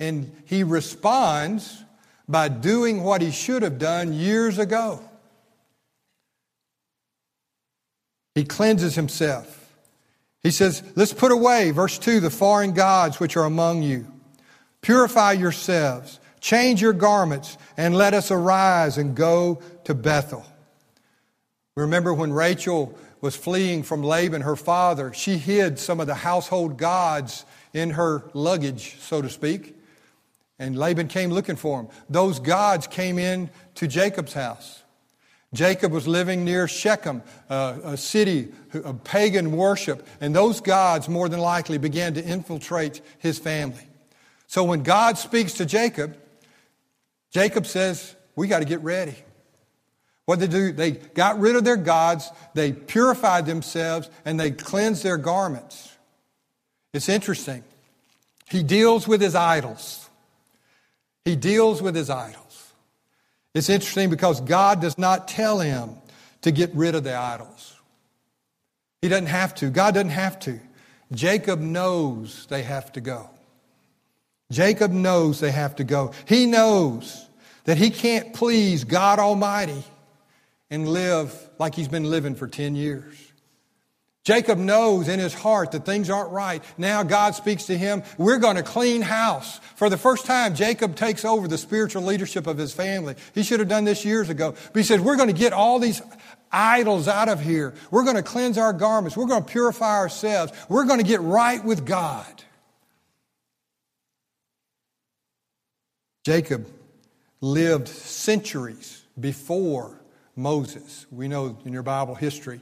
and 0.00 0.32
he 0.46 0.64
responds 0.64 1.84
by 2.28 2.48
doing 2.48 3.02
what 3.02 3.20
he 3.20 3.30
should 3.30 3.62
have 3.62 3.78
done 3.78 4.12
years 4.12 4.58
ago. 4.58 5.00
He 8.34 8.44
cleanses 8.44 8.94
himself. 8.94 9.61
He 10.42 10.50
says, 10.50 10.82
Let's 10.96 11.12
put 11.12 11.32
away, 11.32 11.70
verse 11.70 11.98
2, 11.98 12.20
the 12.20 12.30
foreign 12.30 12.72
gods 12.72 13.20
which 13.20 13.36
are 13.36 13.44
among 13.44 13.82
you. 13.82 14.06
Purify 14.80 15.32
yourselves, 15.32 16.18
change 16.40 16.82
your 16.82 16.92
garments, 16.92 17.56
and 17.76 17.94
let 17.94 18.14
us 18.14 18.30
arise 18.30 18.98
and 18.98 19.14
go 19.14 19.62
to 19.84 19.94
Bethel. 19.94 20.44
Remember 21.76 22.12
when 22.12 22.32
Rachel 22.32 22.98
was 23.20 23.36
fleeing 23.36 23.84
from 23.84 24.02
Laban, 24.02 24.42
her 24.42 24.56
father, 24.56 25.12
she 25.12 25.38
hid 25.38 25.78
some 25.78 26.00
of 26.00 26.08
the 26.08 26.14
household 26.14 26.76
gods 26.76 27.44
in 27.72 27.90
her 27.90 28.28
luggage, 28.34 28.96
so 28.98 29.22
to 29.22 29.30
speak. 29.30 29.76
And 30.58 30.76
Laban 30.76 31.08
came 31.08 31.30
looking 31.30 31.56
for 31.56 31.80
them. 31.82 31.90
Those 32.10 32.40
gods 32.40 32.86
came 32.86 33.18
in 33.18 33.48
to 33.76 33.86
Jacob's 33.86 34.32
house. 34.32 34.81
Jacob 35.54 35.92
was 35.92 36.08
living 36.08 36.44
near 36.44 36.66
Shechem, 36.66 37.22
uh, 37.50 37.78
a 37.84 37.96
city 37.96 38.52
of 38.72 39.04
pagan 39.04 39.52
worship, 39.52 40.06
and 40.20 40.34
those 40.34 40.60
gods 40.60 41.08
more 41.08 41.28
than 41.28 41.40
likely 41.40 41.76
began 41.76 42.14
to 42.14 42.24
infiltrate 42.24 43.02
his 43.18 43.38
family. 43.38 43.86
So 44.46 44.64
when 44.64 44.82
God 44.82 45.18
speaks 45.18 45.54
to 45.54 45.66
Jacob, 45.66 46.16
Jacob 47.30 47.66
says, 47.66 48.14
We 48.34 48.48
got 48.48 48.60
to 48.60 48.64
get 48.64 48.82
ready. 48.82 49.16
What 50.24 50.38
they 50.38 50.46
do, 50.46 50.72
they 50.72 50.92
got 50.92 51.40
rid 51.40 51.56
of 51.56 51.64
their 51.64 51.76
gods, 51.76 52.30
they 52.54 52.72
purified 52.72 53.44
themselves, 53.44 54.08
and 54.24 54.38
they 54.38 54.52
cleansed 54.52 55.02
their 55.02 55.16
garments. 55.16 55.96
It's 56.94 57.08
interesting. 57.08 57.64
He 58.48 58.62
deals 58.62 59.08
with 59.08 59.20
his 59.20 59.34
idols. 59.34 60.08
He 61.24 61.36
deals 61.36 61.82
with 61.82 61.94
his 61.94 62.10
idols. 62.10 62.41
It's 63.54 63.68
interesting 63.68 64.10
because 64.10 64.40
God 64.40 64.80
does 64.80 64.96
not 64.96 65.28
tell 65.28 65.60
him 65.60 65.90
to 66.42 66.50
get 66.50 66.74
rid 66.74 66.94
of 66.94 67.04
the 67.04 67.14
idols. 67.14 67.76
He 69.00 69.08
doesn't 69.08 69.26
have 69.26 69.54
to. 69.56 69.70
God 69.70 69.94
doesn't 69.94 70.10
have 70.10 70.38
to. 70.40 70.60
Jacob 71.12 71.60
knows 71.60 72.46
they 72.46 72.62
have 72.62 72.92
to 72.92 73.00
go. 73.00 73.28
Jacob 74.50 74.90
knows 74.90 75.40
they 75.40 75.50
have 75.50 75.76
to 75.76 75.84
go. 75.84 76.12
He 76.26 76.46
knows 76.46 77.26
that 77.64 77.76
he 77.76 77.90
can't 77.90 78.34
please 78.34 78.84
God 78.84 79.18
Almighty 79.18 79.84
and 80.70 80.88
live 80.88 81.34
like 81.58 81.74
he's 81.74 81.88
been 81.88 82.04
living 82.04 82.34
for 82.34 82.46
10 82.46 82.74
years. 82.74 83.31
Jacob 84.24 84.56
knows 84.56 85.08
in 85.08 85.18
his 85.18 85.34
heart 85.34 85.72
that 85.72 85.84
things 85.84 86.08
aren't 86.08 86.30
right. 86.30 86.62
Now 86.78 87.02
God 87.02 87.34
speaks 87.34 87.64
to 87.66 87.76
him. 87.76 88.04
We're 88.18 88.38
going 88.38 88.54
to 88.54 88.62
clean 88.62 89.02
house. 89.02 89.58
For 89.74 89.90
the 89.90 89.96
first 89.96 90.26
time, 90.26 90.54
Jacob 90.54 90.94
takes 90.94 91.24
over 91.24 91.48
the 91.48 91.58
spiritual 91.58 92.02
leadership 92.02 92.46
of 92.46 92.56
his 92.56 92.72
family. 92.72 93.16
He 93.34 93.42
should 93.42 93.58
have 93.58 93.68
done 93.68 93.84
this 93.84 94.04
years 94.04 94.28
ago. 94.28 94.52
But 94.52 94.78
he 94.78 94.84
says, 94.84 95.00
we're 95.00 95.16
going 95.16 95.28
to 95.28 95.34
get 95.34 95.52
all 95.52 95.80
these 95.80 96.00
idols 96.52 97.08
out 97.08 97.28
of 97.28 97.40
here. 97.40 97.74
We're 97.90 98.04
going 98.04 98.16
to 98.16 98.22
cleanse 98.22 98.58
our 98.58 98.72
garments. 98.72 99.16
We're 99.16 99.26
going 99.26 99.42
to 99.42 99.50
purify 99.50 99.96
ourselves. 99.98 100.52
We're 100.68 100.84
going 100.84 101.00
to 101.00 101.06
get 101.06 101.20
right 101.20 101.64
with 101.64 101.84
God. 101.84 102.26
Jacob 106.24 106.68
lived 107.40 107.88
centuries 107.88 109.02
before 109.18 110.00
Moses. 110.36 111.06
We 111.10 111.26
know 111.26 111.58
in 111.64 111.72
your 111.72 111.82
Bible 111.82 112.14
history, 112.14 112.60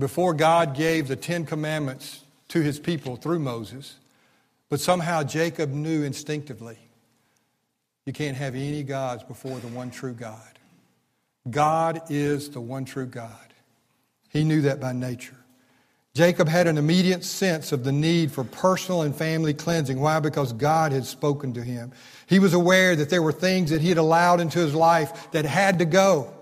before 0.00 0.34
God 0.34 0.74
gave 0.74 1.08
the 1.08 1.16
Ten 1.16 1.44
Commandments 1.44 2.24
to 2.48 2.60
his 2.60 2.78
people 2.78 3.16
through 3.16 3.38
Moses, 3.38 3.96
but 4.68 4.80
somehow 4.80 5.22
Jacob 5.22 5.70
knew 5.70 6.02
instinctively 6.02 6.78
you 8.06 8.12
can't 8.12 8.36
have 8.36 8.54
any 8.54 8.82
gods 8.82 9.22
before 9.22 9.58
the 9.58 9.68
one 9.68 9.90
true 9.90 10.14
God. 10.14 10.58
God 11.48 12.02
is 12.10 12.50
the 12.50 12.60
one 12.60 12.84
true 12.84 13.06
God. 13.06 13.30
He 14.30 14.42
knew 14.42 14.62
that 14.62 14.80
by 14.80 14.92
nature. 14.92 15.36
Jacob 16.14 16.48
had 16.48 16.66
an 16.66 16.76
immediate 16.76 17.24
sense 17.24 17.70
of 17.70 17.84
the 17.84 17.92
need 17.92 18.32
for 18.32 18.42
personal 18.42 19.02
and 19.02 19.14
family 19.14 19.54
cleansing. 19.54 20.00
Why? 20.00 20.18
Because 20.18 20.52
God 20.52 20.90
had 20.90 21.04
spoken 21.04 21.54
to 21.54 21.62
him. 21.62 21.92
He 22.26 22.40
was 22.40 22.52
aware 22.52 22.96
that 22.96 23.10
there 23.10 23.22
were 23.22 23.32
things 23.32 23.70
that 23.70 23.80
he 23.80 23.90
had 23.90 23.98
allowed 23.98 24.40
into 24.40 24.58
his 24.58 24.74
life 24.74 25.30
that 25.30 25.44
had 25.44 25.78
to 25.78 25.84
go 25.84 26.32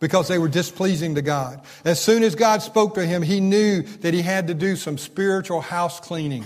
because 0.00 0.28
they 0.28 0.38
were 0.38 0.48
displeasing 0.48 1.14
to 1.14 1.22
God. 1.22 1.60
As 1.84 2.00
soon 2.00 2.22
as 2.22 2.34
God 2.34 2.62
spoke 2.62 2.94
to 2.94 3.06
him, 3.06 3.22
he 3.22 3.38
knew 3.38 3.82
that 4.00 4.14
he 4.14 4.22
had 4.22 4.48
to 4.48 4.54
do 4.54 4.74
some 4.74 4.98
spiritual 4.98 5.60
house 5.60 6.00
cleaning. 6.00 6.44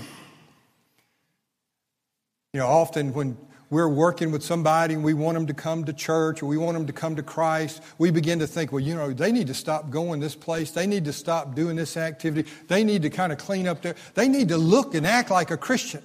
You 2.52 2.60
know, 2.60 2.66
often 2.66 3.14
when 3.14 3.36
we're 3.70 3.88
working 3.88 4.30
with 4.30 4.42
somebody 4.44 4.94
and 4.94 5.02
we 5.02 5.14
want 5.14 5.34
them 5.34 5.46
to 5.46 5.54
come 5.54 5.84
to 5.84 5.92
church 5.92 6.42
or 6.42 6.46
we 6.46 6.56
want 6.56 6.74
them 6.74 6.86
to 6.86 6.92
come 6.92 7.16
to 7.16 7.22
Christ, 7.22 7.82
we 7.98 8.10
begin 8.10 8.40
to 8.40 8.46
think, 8.46 8.70
well, 8.72 8.80
you 8.80 8.94
know, 8.94 9.12
they 9.12 9.32
need 9.32 9.46
to 9.46 9.54
stop 9.54 9.90
going 9.90 10.20
this 10.20 10.36
place. 10.36 10.70
They 10.72 10.86
need 10.86 11.06
to 11.06 11.12
stop 11.12 11.54
doing 11.54 11.76
this 11.76 11.96
activity. 11.96 12.48
They 12.68 12.84
need 12.84 13.02
to 13.02 13.10
kind 13.10 13.32
of 13.32 13.38
clean 13.38 13.66
up 13.66 13.82
their, 13.82 13.94
they 14.14 14.28
need 14.28 14.48
to 14.48 14.56
look 14.56 14.94
and 14.94 15.06
act 15.06 15.30
like 15.30 15.50
a 15.50 15.56
Christian. 15.56 16.02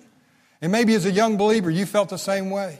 And 0.61 0.71
maybe 0.71 0.93
as 0.93 1.05
a 1.05 1.11
young 1.11 1.37
believer, 1.37 1.69
you 1.69 1.85
felt 1.85 2.09
the 2.09 2.17
same 2.17 2.49
way. 2.49 2.79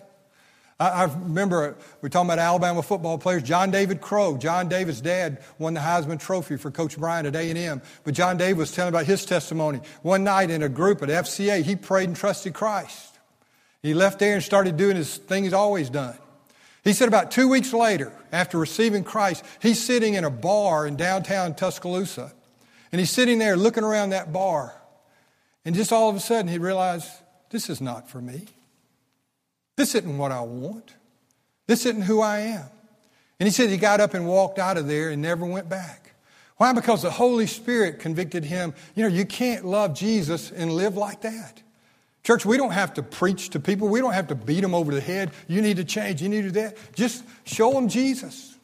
I, 0.80 0.90
I 0.90 1.04
remember 1.04 1.76
we're 2.02 2.10
talking 2.10 2.28
about 2.28 2.40
Alabama 2.40 2.82
football 2.82 3.18
players. 3.18 3.44
John 3.44 3.72
David 3.72 4.02
Crow, 4.02 4.38
John 4.38 4.70
David's 4.70 5.02
dad, 5.02 5.44
won 5.58 5.74
the 5.74 5.80
Heisman 5.82 6.20
Trophy 6.20 6.58
for 6.58 6.72
Coach 6.72 6.98
Bryant 6.98 7.28
at 7.28 7.36
A&M. 7.36 7.82
But 8.04 8.14
John 8.14 8.38
David 8.38 8.58
was 8.58 8.72
telling 8.72 8.94
about 8.94 9.06
his 9.06 9.26
testimony. 9.26 9.82
One 10.02 10.24
night 10.24 10.50
in 10.50 10.64
a 10.64 10.70
group 10.70 11.04
at 11.04 11.10
FCA, 11.10 11.64
he 11.64 11.76
prayed 11.76 12.10
and 12.10 12.16
trusted 12.16 12.54
Christ. 12.54 13.18
He 13.82 13.94
left 13.94 14.20
there 14.20 14.36
and 14.36 14.44
started 14.44 14.78
doing 14.78 14.96
his 14.96 15.18
thing 15.18 15.44
he's 15.44 15.54
always 15.54 15.90
done. 15.90 16.18
He 16.84 16.94
said 16.94 17.08
about 17.08 17.32
two 17.32 17.48
weeks 17.48 17.74
later, 17.74 18.12
after 18.32 18.58
receiving 18.58 19.04
Christ, 19.04 19.44
he's 19.62 19.84
sitting 19.84 20.14
in 20.14 20.24
a 20.24 20.30
bar 20.30 20.88
in 20.88 20.96
downtown 20.96 21.54
Tuscaloosa. 21.54 22.34
And 22.92 23.00
he's 23.00 23.12
sitting 23.12 23.38
there 23.38 23.56
looking 23.56 23.84
around 23.84 24.10
that 24.10 24.34
bar. 24.34 24.74
And 25.66 25.76
just 25.76 25.92
all 25.92 26.10
of 26.10 26.16
a 26.16 26.20
sudden, 26.20 26.48
he 26.48 26.58
realized, 26.58 27.08
this 27.50 27.70
is 27.70 27.82
not 27.82 28.10
for 28.10 28.22
me. 28.22 28.48
This 29.80 29.96
isn't 29.96 30.18
what 30.18 30.34
I 30.34 30.42
want. 30.42 30.94
This 31.66 31.86
isn't 31.86 32.02
who 32.02 32.20
I 32.20 32.40
am. 32.40 32.66
And 33.40 33.48
he 33.48 33.50
said 33.50 33.70
he 33.70 33.78
got 33.78 34.02
up 34.02 34.14
and 34.14 34.28
walked 34.28 34.60
out 34.60 34.76
of 34.76 34.88
there 34.88 35.10
and 35.10 35.22
never 35.22 35.46
went 35.46 35.70
back. 35.70 36.12
Why? 36.58 36.74
Because 36.74 37.02
the 37.02 37.10
Holy 37.10 37.48
Spirit 37.48 37.98
convicted 37.98 38.44
him. 38.44 38.74
You 38.94 39.04
know, 39.04 39.10
you 39.10 39.26
can't 39.26 39.64
love 39.64 39.94
Jesus 39.94 40.52
and 40.52 40.74
live 40.74 40.98
like 40.98 41.22
that. 41.22 41.64
Church, 42.26 42.46
we 42.46 42.58
don't 42.58 42.74
have 42.74 42.96
to 42.96 43.04
preach 43.04 43.52
to 43.52 43.62
people. 43.62 43.88
We 43.88 44.02
don't 44.02 44.12
have 44.12 44.28
to 44.28 44.36
beat 44.36 44.60
them 44.60 44.76
over 44.76 44.94
the 44.94 45.00
head. 45.00 45.32
You 45.48 45.62
need 45.62 45.78
to 45.78 45.86
change. 45.86 46.22
You 46.22 46.28
need 46.28 46.42
to 46.42 46.52
do 46.52 46.60
that. 46.60 46.76
Just 46.94 47.24
show 47.46 47.72
them 47.72 47.88
Jesus. 47.88 48.58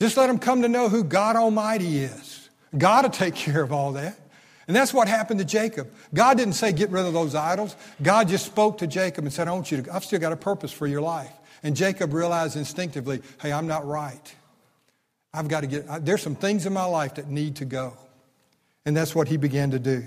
Just 0.00 0.16
let 0.16 0.26
them 0.26 0.40
come 0.40 0.62
to 0.62 0.68
know 0.68 0.88
who 0.88 1.04
God 1.04 1.36
Almighty 1.36 1.98
is. 1.98 2.48
God 2.76 3.04
will 3.04 3.10
take 3.12 3.34
care 3.36 3.62
of 3.62 3.70
all 3.70 3.92
that. 3.92 4.18
And 4.66 4.74
that's 4.74 4.92
what 4.92 5.06
happened 5.06 5.38
to 5.38 5.46
Jacob. 5.46 5.92
God 6.12 6.36
didn't 6.36 6.54
say, 6.54 6.72
get 6.72 6.90
rid 6.90 7.06
of 7.06 7.12
those 7.12 7.34
idols. 7.34 7.76
God 8.02 8.28
just 8.28 8.46
spoke 8.46 8.78
to 8.78 8.86
Jacob 8.86 9.24
and 9.24 9.32
said, 9.32 9.46
I 9.46 9.52
want 9.52 9.70
you 9.70 9.82
to, 9.82 9.94
I've 9.94 10.04
still 10.04 10.18
got 10.18 10.32
a 10.32 10.36
purpose 10.36 10.72
for 10.72 10.86
your 10.86 11.00
life. 11.00 11.32
And 11.62 11.76
Jacob 11.76 12.12
realized 12.12 12.56
instinctively, 12.56 13.22
hey, 13.40 13.52
I'm 13.52 13.66
not 13.66 13.86
right. 13.86 14.34
I've 15.32 15.48
got 15.48 15.60
to 15.60 15.66
get, 15.66 16.04
there's 16.04 16.22
some 16.22 16.34
things 16.34 16.66
in 16.66 16.72
my 16.72 16.84
life 16.84 17.14
that 17.14 17.28
need 17.28 17.56
to 17.56 17.64
go. 17.64 17.96
And 18.84 18.96
that's 18.96 19.14
what 19.14 19.28
he 19.28 19.36
began 19.36 19.70
to 19.70 19.78
do. 19.78 20.04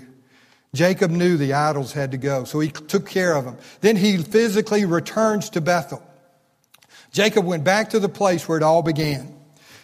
Jacob 0.74 1.10
knew 1.10 1.36
the 1.36 1.54
idols 1.54 1.92
had 1.92 2.12
to 2.12 2.16
go, 2.16 2.44
so 2.44 2.60
he 2.60 2.68
took 2.68 3.08
care 3.08 3.34
of 3.34 3.44
them. 3.44 3.56
Then 3.80 3.96
he 3.96 4.18
physically 4.18 4.84
returns 4.84 5.50
to 5.50 5.60
Bethel. 5.60 6.02
Jacob 7.12 7.44
went 7.44 7.64
back 7.64 7.90
to 7.90 7.98
the 7.98 8.08
place 8.08 8.48
where 8.48 8.56
it 8.56 8.62
all 8.62 8.82
began. 8.82 9.34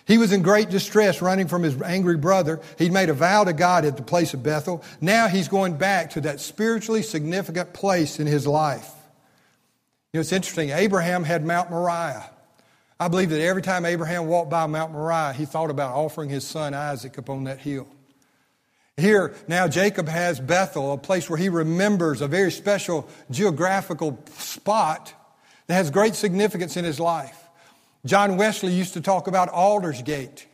He 0.07 0.19
was 0.19 0.33
in 0.33 0.43
great 0.43 0.71
distress 0.71 1.21
running 1.21 1.49
from 1.49 1.65
his 1.65 1.81
angry 1.83 2.17
brother. 2.17 2.61
He'd 2.79 2.93
made 2.93 3.09
a 3.09 3.15
vow 3.15 3.43
to 3.43 3.53
God 3.53 3.85
at 3.85 3.97
the 3.97 4.05
place 4.05 4.35
of 4.35 4.43
Bethel. 4.43 4.85
Now 5.01 5.27
he's 5.27 5.49
going 5.49 5.77
back 5.77 6.11
to 6.11 6.21
that 6.23 6.41
spiritually 6.41 7.03
significant 7.03 7.73
place 7.73 8.21
in 8.21 8.27
his 8.29 8.47
life. 8.47 8.89
You 10.13 10.19
know, 10.19 10.21
it's 10.21 10.33
interesting. 10.33 10.71
Abraham 10.71 11.25
had 11.25 11.45
Mount 11.45 11.71
Moriah. 11.71 12.31
I 12.99 13.09
believe 13.09 13.31
that 13.31 13.41
every 13.41 13.63
time 13.63 13.85
Abraham 13.85 14.29
walked 14.29 14.49
by 14.49 14.67
Mount 14.67 14.93
Moriah, 14.93 15.33
he 15.33 15.45
thought 15.45 15.71
about 15.71 15.95
offering 15.95 16.31
his 16.31 16.47
son 16.47 16.73
Isaac 16.73 17.19
upon 17.19 17.45
that 17.45 17.59
hill. 17.59 17.89
Here, 18.97 19.35
now 19.47 19.69
Jacob 19.69 20.09
has 20.09 20.41
Bethel, 20.41 20.93
a 20.93 20.99
place 20.99 21.29
where 21.29 21.37
he 21.37 21.51
remembers 21.51 22.23
a 22.23 22.29
very 22.29 22.51
special 22.51 23.09
geographical 23.31 24.19
spot 24.39 25.13
that 25.67 25.75
has 25.75 25.91
great 25.91 26.15
significance 26.15 26.77
in 26.77 26.85
his 26.85 26.99
life. 26.99 27.46
John 28.07 28.37
Wesley 28.37 28.73
used 28.73 28.95
to 28.95 29.01
talk 29.01 29.27
about 29.27 29.49
Aldersgate. 29.51 30.47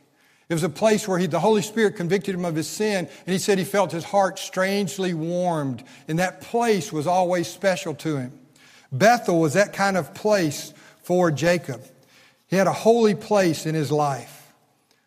It 0.49 0.53
was 0.53 0.63
a 0.63 0.69
place 0.69 1.07
where 1.07 1.17
he, 1.17 1.27
the 1.27 1.39
Holy 1.39 1.61
Spirit 1.61 1.95
convicted 1.95 2.35
him 2.35 2.45
of 2.45 2.55
his 2.55 2.67
sin, 2.67 3.07
and 3.25 3.33
he 3.33 3.39
said 3.39 3.57
he 3.57 3.63
felt 3.63 3.91
his 3.91 4.03
heart 4.03 4.37
strangely 4.37 5.13
warmed, 5.13 5.83
and 6.07 6.19
that 6.19 6.41
place 6.41 6.91
was 6.91 7.07
always 7.07 7.47
special 7.47 7.95
to 7.95 8.17
him. 8.17 8.39
Bethel 8.91 9.39
was 9.39 9.53
that 9.53 9.73
kind 9.73 9.97
of 9.97 10.13
place 10.13 10.73
for 11.03 11.31
Jacob. 11.31 11.81
He 12.47 12.55
had 12.55 12.67
a 12.67 12.73
holy 12.73 13.15
place 13.15 13.65
in 13.65 13.73
his 13.73 13.91
life. 13.91 14.53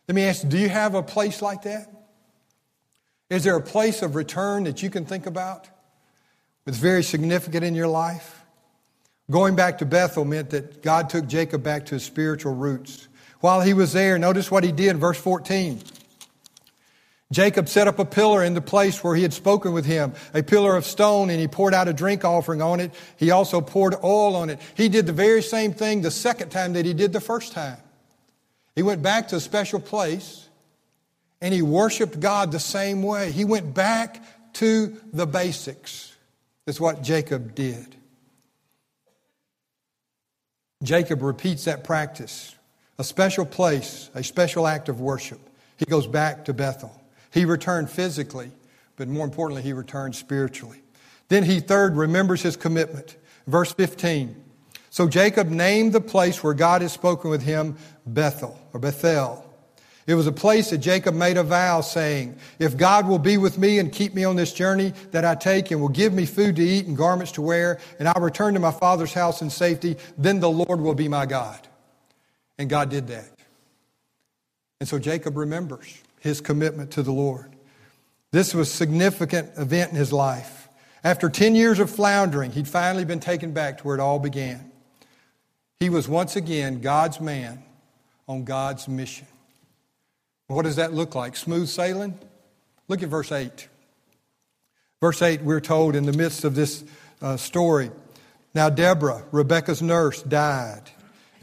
Let 0.09 0.15
me 0.15 0.25
ask 0.25 0.45
you, 0.45 0.51
do 0.51 0.59
you 0.59 0.69
have 0.69 0.95
a 0.95 1.03
place 1.03 1.43
like 1.43 1.63
that? 1.63 1.93
Is 3.29 3.45
there 3.45 3.57
a 3.57 3.63
place 3.63 4.03
of 4.03 4.15
return 4.15 4.65
that 4.65 4.83
you 4.83 4.91
can 4.91 5.05
think 5.05 5.27
about 5.27 5.69
that's 6.65 6.79
very 6.79 7.03
significant 7.03 7.65
in 7.65 7.75
your 7.75 7.89
life? 7.89 8.36
Going 9.31 9.57
back 9.57 9.79
to 9.79 9.87
Bethel 9.87 10.25
meant 10.25 10.51
that 10.51 10.83
God 10.83 11.11
took 11.11 11.27
Jacob 11.27 11.63
back 11.63 11.87
to 11.87 11.97
his 11.97 12.05
spiritual 12.05 12.55
roots. 12.55 13.09
While 13.41 13.61
he 13.61 13.75
was 13.75 13.93
there, 13.93 14.19
notice 14.19 14.51
what 14.51 14.65
he 14.65 14.73
did 14.73 14.91
in 14.91 14.99
verse 14.99 15.19
14. 15.19 15.81
Jacob 17.33 17.69
set 17.69 17.89
up 17.89 17.99
a 17.99 18.05
pillar 18.05 18.45
in 18.45 18.55
the 18.55 18.61
place 18.61 19.03
where 19.03 19.17
he 19.17 19.23
had 19.23 19.33
spoken 19.33 19.73
with 19.73 19.85
him, 19.85 20.13
a 20.33 20.45
pillar 20.45 20.77
of 20.77 20.85
stone, 20.85 21.29
and 21.29 21.41
he 21.41 21.49
poured 21.49 21.75
out 21.75 21.89
a 21.89 21.93
drink 21.93 22.25
offering 22.25 22.63
on 22.63 22.79
it. 22.79 22.95
He 23.17 23.33
also 23.33 23.61
poured 23.61 23.97
oil 24.05 24.37
on 24.37 24.49
it. 24.49 24.61
He 24.77 24.89
did 24.89 25.07
the 25.07 25.13
very 25.13 25.43
same 25.43 25.73
thing 25.73 26.03
the 26.03 26.11
second 26.13 26.51
time 26.51 26.75
that 26.75 26.87
he 26.87 26.95
did 26.95 27.13
the 27.13 27.21
first 27.21 27.53
time. 27.53 27.79
He 28.77 28.83
went 28.83 29.03
back 29.03 29.29
to 29.29 29.37
a 29.37 29.41
special 29.41 29.81
place 29.81 30.49
and 31.41 31.53
he 31.53 31.63
worshiped 31.63 32.21
God 32.21 32.53
the 32.53 32.61
same 32.61 33.03
way. 33.03 33.33
He 33.33 33.45
went 33.45 33.75
back 33.75 34.23
to 34.55 34.97
the 35.13 35.27
basics. 35.27 36.15
That's 36.65 36.81
what 36.81 37.03
Jacob 37.03 37.55
did. 37.55 37.96
Jacob 40.83 41.23
repeats 41.23 41.65
that 41.65 41.85
practice 41.85 42.55
a 42.99 43.05
special 43.05 43.45
place, 43.45 44.11
a 44.15 44.23
special 44.25 44.67
act 44.67 44.89
of 44.89 45.01
worship. 45.01 45.41
He 45.77 45.85
goes 45.85 46.07
back 46.07 46.47
to 46.47 46.55
Bethel. 46.55 47.03
He 47.31 47.45
returned 47.45 47.91
physically, 47.91 48.51
but 48.97 49.09
more 49.09 49.25
importantly, 49.25 49.63
he 49.63 49.75
returned 49.75 50.17
spiritually. 50.17 50.81
Then 51.29 51.43
he, 51.43 51.61
third, 51.61 51.97
remembers 51.97 52.43
his 52.43 52.57
commitment. 52.57 53.17
Verse 53.47 53.73
15. 53.73 54.45
So 54.89 55.09
Jacob 55.09 55.49
named 55.49 55.93
the 55.93 56.01
place 56.01 56.43
where 56.43 56.55
God 56.55 56.81
had 56.81 56.91
spoken 56.91 57.31
with 57.31 57.43
him 57.43 57.77
Bethel 58.07 58.59
or 58.73 58.81
Bethel 58.81 59.46
it 60.07 60.15
was 60.15 60.29
a 60.29 60.33
place 60.33 60.71
that 60.71 60.79
Jacob 60.79 61.15
made 61.15 61.37
a 61.37 61.43
vow 61.43 61.81
saying, 61.81 62.37
If 62.61 62.77
God 62.77 63.09
will 63.09 63.19
be 63.19 63.39
with 63.39 63.59
me 63.59 63.81
and 63.81 63.93
keep 63.93 64.15
me 64.15 64.23
on 64.23 64.37
this 64.37 64.53
journey 64.53 64.93
that 65.11 65.25
I 65.25 65.35
take 65.35 65.73
and 65.73 65.81
will 65.81 65.89
give 65.89 66.13
me 66.13 66.27
food 66.27 66.57
to 66.57 66.63
eat 66.63 66.87
and 66.87 66.97
garments 66.97 67.33
to 67.33 67.43
wear, 67.43 67.81
and 67.99 68.07
I'll 68.07 68.23
return 68.23 68.55
to 68.55 68.61
my 68.61 68.71
father's 68.71 69.13
house 69.13 69.43
in 69.43 69.51
safety, 69.51 69.97
then 70.17 70.39
the 70.39 70.51
Lord 70.51 70.81
will 70.81 70.95
be 70.95 71.09
my 71.09 71.27
God. 71.27 71.59
And 72.57 72.71
God 72.71 72.89
did 72.89 73.09
that. 73.09 73.29
And 74.79 74.89
so 74.89 74.99
Jacob 74.99 75.37
remembers 75.37 76.01
his 76.21 76.41
commitment 76.41 76.93
to 76.93 77.03
the 77.03 77.13
Lord. 77.13 77.57
This 78.31 78.55
was 78.55 78.69
a 78.69 78.73
significant 78.73 79.51
event 79.57 79.91
in 79.91 79.97
his 79.97 80.13
life. 80.13 80.69
After 81.03 81.29
10 81.29 81.57
years 81.57 81.81
of 81.81 81.91
floundering, 81.91 82.53
he'd 82.53 82.69
finally 82.69 83.05
been 83.05 83.21
taken 83.21 83.53
back 83.53 83.79
to 83.79 83.85
where 83.85 83.97
it 83.97 84.01
all 84.01 84.19
began. 84.19 84.71
He 85.81 85.91
was 85.91 86.09
once 86.09 86.37
again 86.37 86.81
God's 86.81 87.21
man 87.21 87.63
on 88.29 88.45
God's 88.45 88.87
mission. 88.89 89.27
What 90.49 90.63
does 90.63 90.77
that 90.77 90.93
look 90.93 91.15
like? 91.15 91.37
Smooth 91.37 91.69
sailing? 91.69 92.19
Look 92.89 93.03
at 93.03 93.09
verse 93.09 93.33
8. 93.33 93.69
Verse 95.01 95.21
8, 95.21 95.43
we're 95.43 95.61
told 95.61 95.97
in 95.97 96.07
the 96.07 96.13
midst 96.13 96.45
of 96.45 96.55
this 96.55 96.85
uh, 97.21 97.37
story 97.37 97.91
Now, 98.55 98.71
Deborah, 98.71 99.23
Rebekah's 99.33 99.83
nurse, 99.83 100.23
died, 100.23 100.91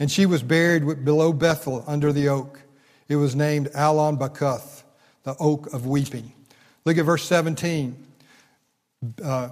and 0.00 0.10
she 0.10 0.26
was 0.26 0.42
buried 0.42 1.04
below 1.04 1.32
Bethel 1.32 1.84
under 1.86 2.12
the 2.12 2.28
oak. 2.28 2.60
It 3.08 3.16
was 3.16 3.36
named 3.36 3.68
Allon 3.74 4.16
Bacuth, 4.16 4.82
the 5.22 5.36
oak 5.38 5.72
of 5.72 5.86
weeping. 5.86 6.32
Look 6.84 6.98
at 6.98 7.04
verse 7.04 7.24
17. 7.24 7.96
Uh, 9.22 9.50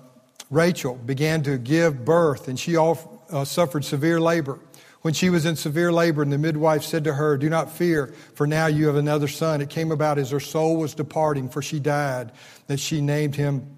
Rachel 0.50 0.96
began 0.96 1.42
to 1.44 1.58
give 1.58 2.04
birth, 2.04 2.48
and 2.48 2.58
she 2.58 2.76
all, 2.76 3.24
uh, 3.30 3.44
suffered 3.44 3.84
severe 3.84 4.20
labor. 4.20 4.58
When 5.02 5.14
she 5.14 5.30
was 5.30 5.44
in 5.44 5.56
severe 5.56 5.92
labor, 5.92 6.22
and 6.22 6.32
the 6.32 6.38
midwife 6.38 6.84
said 6.84 7.04
to 7.04 7.14
her, 7.14 7.36
Do 7.36 7.50
not 7.50 7.72
fear, 7.72 8.14
for 8.34 8.46
now 8.46 8.66
you 8.66 8.86
have 8.86 8.96
another 8.96 9.26
son. 9.26 9.60
It 9.60 9.68
came 9.68 9.90
about 9.90 10.18
as 10.18 10.30
her 10.30 10.40
soul 10.40 10.76
was 10.76 10.94
departing, 10.94 11.48
for 11.48 11.60
she 11.60 11.80
died, 11.80 12.30
that 12.68 12.78
she 12.78 13.00
named 13.00 13.34
him 13.34 13.76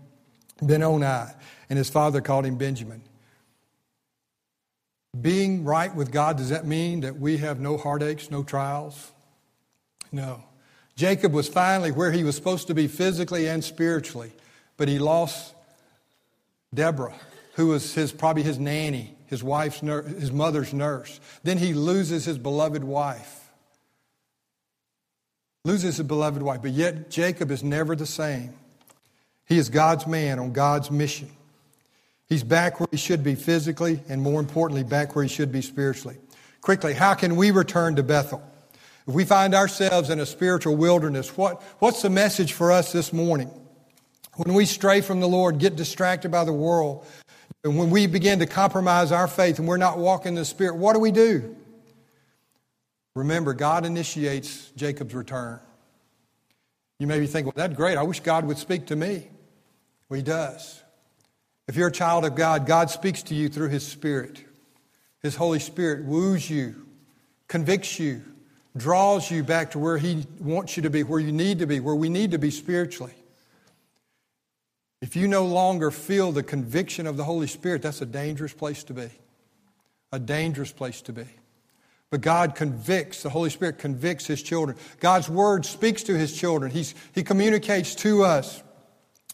Benoni, 0.62 1.32
and 1.70 1.78
his 1.78 1.88
father 1.88 2.20
called 2.20 2.44
him 2.44 2.56
Benjamin. 2.56 3.02
Being 5.18 5.64
right 5.64 5.94
with 5.94 6.10
God, 6.10 6.36
does 6.36 6.50
that 6.50 6.66
mean 6.66 7.00
that 7.00 7.18
we 7.18 7.38
have 7.38 7.58
no 7.58 7.78
heartaches, 7.78 8.30
no 8.30 8.42
trials? 8.42 9.12
No. 10.12 10.44
Jacob 10.96 11.32
was 11.32 11.48
finally 11.48 11.90
where 11.90 12.12
he 12.12 12.22
was 12.22 12.36
supposed 12.36 12.66
to 12.66 12.74
be 12.74 12.86
physically 12.86 13.48
and 13.48 13.64
spiritually, 13.64 14.32
but 14.76 14.88
he 14.88 14.98
lost 14.98 15.54
Deborah, 16.72 17.14
who 17.54 17.68
was 17.68 17.94
his, 17.94 18.12
probably 18.12 18.42
his 18.42 18.58
nanny, 18.58 19.13
his 19.34 19.42
wife's 19.42 19.82
nurse, 19.82 20.06
his 20.06 20.30
mother's 20.30 20.72
nurse. 20.72 21.18
Then 21.42 21.58
he 21.58 21.74
loses 21.74 22.24
his 22.24 22.38
beloved 22.38 22.84
wife. 22.84 23.50
Loses 25.64 25.96
his 25.96 26.06
beloved 26.06 26.40
wife, 26.40 26.62
but 26.62 26.70
yet 26.70 27.10
Jacob 27.10 27.50
is 27.50 27.64
never 27.64 27.96
the 27.96 28.06
same. 28.06 28.54
He 29.46 29.58
is 29.58 29.70
God's 29.70 30.06
man 30.06 30.38
on 30.38 30.52
God's 30.52 30.88
mission. 30.88 31.30
He's 32.28 32.44
back 32.44 32.78
where 32.78 32.88
he 32.92 32.96
should 32.96 33.24
be 33.24 33.34
physically, 33.34 34.00
and 34.08 34.22
more 34.22 34.38
importantly, 34.38 34.84
back 34.84 35.16
where 35.16 35.24
he 35.24 35.28
should 35.28 35.50
be 35.50 35.62
spiritually. 35.62 36.16
Quickly, 36.60 36.94
how 36.94 37.14
can 37.14 37.34
we 37.34 37.50
return 37.50 37.96
to 37.96 38.04
Bethel? 38.04 38.40
If 39.08 39.14
we 39.14 39.24
find 39.24 39.52
ourselves 39.52 40.10
in 40.10 40.20
a 40.20 40.26
spiritual 40.26 40.76
wilderness, 40.76 41.36
what, 41.36 41.60
what's 41.80 42.02
the 42.02 42.08
message 42.08 42.52
for 42.52 42.70
us 42.70 42.92
this 42.92 43.12
morning? 43.12 43.50
When 44.36 44.54
we 44.54 44.64
stray 44.64 45.00
from 45.00 45.20
the 45.20 45.28
Lord, 45.28 45.58
get 45.58 45.76
distracted 45.76 46.30
by 46.30 46.44
the 46.44 46.52
world, 46.52 47.04
and 47.64 47.78
when 47.78 47.88
we 47.88 48.06
begin 48.06 48.40
to 48.40 48.46
compromise 48.46 49.10
our 49.10 49.26
faith 49.26 49.58
and 49.58 49.66
we're 49.66 49.78
not 49.78 49.96
walking 49.96 50.30
in 50.30 50.34
the 50.34 50.44
Spirit, 50.44 50.76
what 50.76 50.92
do 50.92 51.00
we 51.00 51.10
do? 51.10 51.56
Remember, 53.16 53.54
God 53.54 53.86
initiates 53.86 54.70
Jacob's 54.76 55.14
return. 55.14 55.58
You 56.98 57.06
may 57.06 57.18
be 57.18 57.26
thinking, 57.26 57.46
well, 57.46 57.66
that's 57.66 57.74
great. 57.74 57.96
I 57.96 58.02
wish 58.02 58.20
God 58.20 58.44
would 58.44 58.58
speak 58.58 58.86
to 58.86 58.96
me. 58.96 59.28
Well, 60.08 60.18
He 60.18 60.22
does. 60.22 60.82
If 61.66 61.76
you're 61.76 61.88
a 61.88 61.92
child 61.92 62.26
of 62.26 62.34
God, 62.34 62.66
God 62.66 62.90
speaks 62.90 63.22
to 63.24 63.34
you 63.34 63.48
through 63.48 63.70
His 63.70 63.86
Spirit. 63.86 64.44
His 65.22 65.34
Holy 65.34 65.58
Spirit 65.58 66.04
woos 66.04 66.50
you, 66.50 66.86
convicts 67.48 67.98
you, 67.98 68.22
draws 68.76 69.30
you 69.30 69.42
back 69.42 69.70
to 69.70 69.78
where 69.78 69.96
He 69.96 70.26
wants 70.38 70.76
you 70.76 70.82
to 70.82 70.90
be, 70.90 71.02
where 71.02 71.20
you 71.20 71.32
need 71.32 71.60
to 71.60 71.66
be, 71.66 71.80
where 71.80 71.94
we 71.94 72.10
need 72.10 72.32
to 72.32 72.38
be 72.38 72.50
spiritually. 72.50 73.14
If 75.04 75.16
you 75.16 75.28
no 75.28 75.44
longer 75.44 75.90
feel 75.90 76.32
the 76.32 76.42
conviction 76.42 77.06
of 77.06 77.18
the 77.18 77.24
Holy 77.24 77.46
Spirit, 77.46 77.82
that's 77.82 78.00
a 78.00 78.06
dangerous 78.06 78.54
place 78.54 78.82
to 78.84 78.94
be. 78.94 79.10
A 80.12 80.18
dangerous 80.18 80.72
place 80.72 81.02
to 81.02 81.12
be. 81.12 81.26
But 82.08 82.22
God 82.22 82.54
convicts, 82.54 83.22
the 83.22 83.28
Holy 83.28 83.50
Spirit 83.50 83.76
convicts 83.76 84.26
His 84.26 84.42
children. 84.42 84.78
God's 85.00 85.28
Word 85.28 85.66
speaks 85.66 86.04
to 86.04 86.16
His 86.16 86.34
children. 86.34 86.70
He's, 86.70 86.94
he 87.14 87.22
communicates 87.22 87.94
to 87.96 88.24
us 88.24 88.62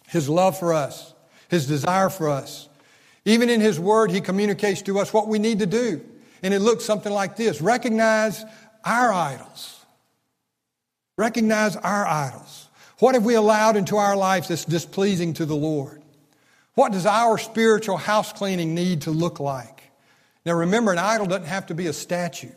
His 0.09 0.29
love 0.29 0.59
for 0.59 0.75
us, 0.75 1.15
His 1.49 1.69
desire 1.69 2.11
for 2.11 2.29
us. 2.29 2.69
Even 3.25 3.49
in 3.49 3.61
His 3.61 3.79
Word, 3.79 4.11
He 4.11 4.21
communicates 4.21 4.83
to 4.83 4.99
us 4.99 5.13
what 5.13 5.29
we 5.29 5.39
need 5.39 5.61
to 5.61 5.67
do. 5.67 6.05
And 6.43 6.53
it 6.53 6.59
looks 6.59 6.85
something 6.85 7.13
like 7.13 7.37
this 7.37 7.61
recognize 7.61 8.45
our 8.85 9.13
idols. 9.13 9.87
Recognize 11.17 11.77
our 11.77 12.05
idols. 12.09 12.70
What 13.01 13.15
have 13.15 13.25
we 13.25 13.35
allowed 13.35 13.77
into 13.77 13.97
our 13.97 14.15
lives 14.15 14.49
that's 14.49 14.67
displeasing 14.67 15.33
to 15.35 15.47
the 15.47 15.57
Lord? 15.57 16.03
What 16.75 16.93
does 16.93 17.07
our 17.07 17.39
spiritual 17.39 17.97
house 17.97 18.33
cleaning 18.33 18.75
need 18.75 19.03
to 19.03 19.11
look 19.11 19.41
like? 19.41 19.91
Now 20.45 20.53
remember, 20.53 20.93
an 20.93 20.99
idol 20.99 21.27
doesn't 21.27 21.47
have 21.47 21.67
to 21.67 21.75
be 21.75 21.87
a 21.87 21.93
statue. 21.93 22.53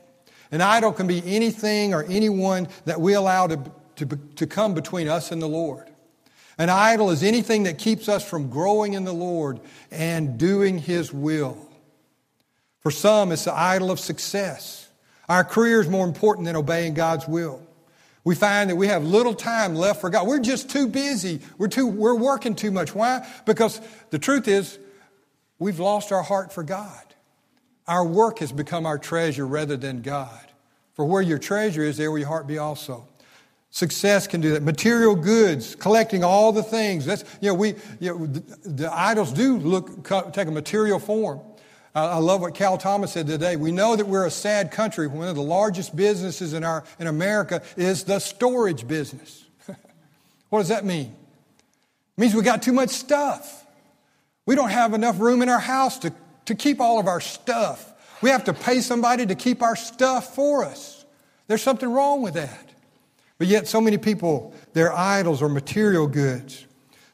An 0.52 0.62
idol 0.62 0.92
can 0.92 1.08
be 1.08 1.24
anything 1.26 1.94
or 1.94 2.04
anyone 2.04 2.68
that 2.86 3.00
we 3.00 3.14
allow 3.14 3.48
to, 3.48 3.60
to, 3.96 4.06
to 4.36 4.46
come 4.46 4.74
between 4.74 5.08
us 5.08 5.32
and 5.32 5.42
the 5.42 5.48
Lord. 5.48 5.90
An 6.58 6.70
idol 6.70 7.10
is 7.10 7.24
anything 7.24 7.64
that 7.64 7.80
keeps 7.80 8.08
us 8.08 8.28
from 8.28 8.50
growing 8.50 8.94
in 8.94 9.06
the 9.06 9.14
Lord 9.14 9.60
and 9.92 10.38
doing 10.38 10.78
His 10.78 11.12
will. 11.12 11.58
For 12.82 12.92
some, 12.92 13.32
it's 13.32 13.46
the 13.46 13.58
idol 13.58 13.92
of 13.92 14.00
success. 14.00 14.90
Our 15.30 15.46
career 15.46 15.80
is 15.80 15.88
more 15.88 16.06
important 16.06 16.46
than 16.46 16.58
obeying 16.58 16.94
God's 16.94 17.28
will. 17.28 17.66
We 18.24 18.36
find 18.36 18.70
that 18.70 18.76
we 18.76 18.88
have 18.88 19.04
little 19.04 19.34
time 19.34 19.76
left 19.76 20.00
for 20.02 20.10
God. 20.10 20.28
We're 20.28 20.40
just 20.40 20.70
too 20.70 20.88
busy. 20.88 21.42
We're, 21.58 21.68
too, 21.68 21.88
we're 21.88 22.16
working 22.16 22.56
too 22.56 22.72
much. 22.72 22.96
Why? 22.96 23.28
Because 23.46 23.82
the 24.12 24.20
truth 24.20 24.48
is, 24.48 24.80
we've 25.60 25.80
lost 25.80 26.12
our 26.12 26.24
heart 26.24 26.54
for 26.54 26.64
God. 26.64 27.02
Our 27.86 28.06
work 28.06 28.40
has 28.40 28.52
become 28.52 28.86
our 28.86 28.98
treasure 28.98 29.46
rather 29.46 29.76
than 29.76 30.02
God. 30.02 30.40
For 30.94 31.04
where 31.04 31.22
your 31.22 31.40
treasure 31.40 31.84
is, 31.84 31.98
there 31.98 32.12
will 32.12 32.20
your 32.20 32.28
heart 32.28 32.48
be 32.48 32.58
also. 32.58 33.08
Success 33.72 34.28
can 34.28 34.40
do 34.40 34.52
that. 34.52 34.62
Material 34.62 35.16
goods, 35.16 35.76
collecting 35.76 36.24
all 36.24 36.52
the 36.52 36.64
things. 36.64 37.06
That's, 37.06 37.26
you 37.42 37.50
know, 37.50 37.56
we, 37.56 37.70
you 38.00 38.14
know, 38.14 38.26
the, 38.28 38.70
the 38.70 38.94
idols 38.94 39.34
do 39.34 39.58
look, 39.58 40.08
take 40.32 40.48
a 40.48 40.52
material 40.52 41.00
form. 41.00 41.42
I 41.96 42.18
love 42.18 42.42
what 42.42 42.56
Cal 42.56 42.78
Thomas 42.78 43.12
said 43.12 43.28
today. 43.28 43.56
We 43.56 43.72
know 43.72 43.96
that 43.96 44.08
we're 44.08 44.26
a 44.26 44.32
sad 44.32 44.72
country. 44.72 45.08
One 45.08 45.28
of 45.28 45.36
the 45.36 45.44
largest 45.44 45.96
businesses 45.96 46.54
in, 46.54 46.64
our, 46.64 46.84
in 46.98 47.06
America 47.06 47.62
is 47.78 48.04
the 48.04 48.18
storage 48.18 48.88
business. 48.88 49.46
what 50.50 50.60
does 50.60 50.70
that 50.70 50.86
mean? 50.86 51.16
It 52.18 52.22
means 52.22 52.34
we 52.34 52.42
got 52.42 52.64
too 52.64 52.74
much 52.74 52.90
stuff. 52.90 53.66
We 54.48 54.56
don't 54.56 54.72
have 54.72 54.94
enough 54.94 55.20
room 55.20 55.44
in 55.44 55.50
our 55.50 55.60
house 55.60 56.00
to 56.00 56.14
to 56.46 56.56
keep 56.56 56.80
all 56.82 57.00
of 57.00 57.08
our 57.08 57.22
stuff. 57.22 57.92
We 58.22 58.30
have 58.30 58.46
to 58.46 58.54
pay 58.54 58.82
somebody 58.82 59.26
to 59.26 59.36
keep 59.36 59.62
our 59.62 59.76
stuff 59.76 60.36
for 60.36 60.64
us. 60.64 61.06
There's 61.48 61.62
something 61.62 61.92
wrong 61.92 62.22
with 62.22 62.36
that. 62.36 62.70
But 63.38 63.48
yet, 63.48 63.68
so 63.68 63.82
many 63.82 63.98
people, 63.98 64.54
their 64.74 64.94
idols 64.94 65.42
are 65.42 65.50
material 65.50 66.08
goods. 66.08 66.66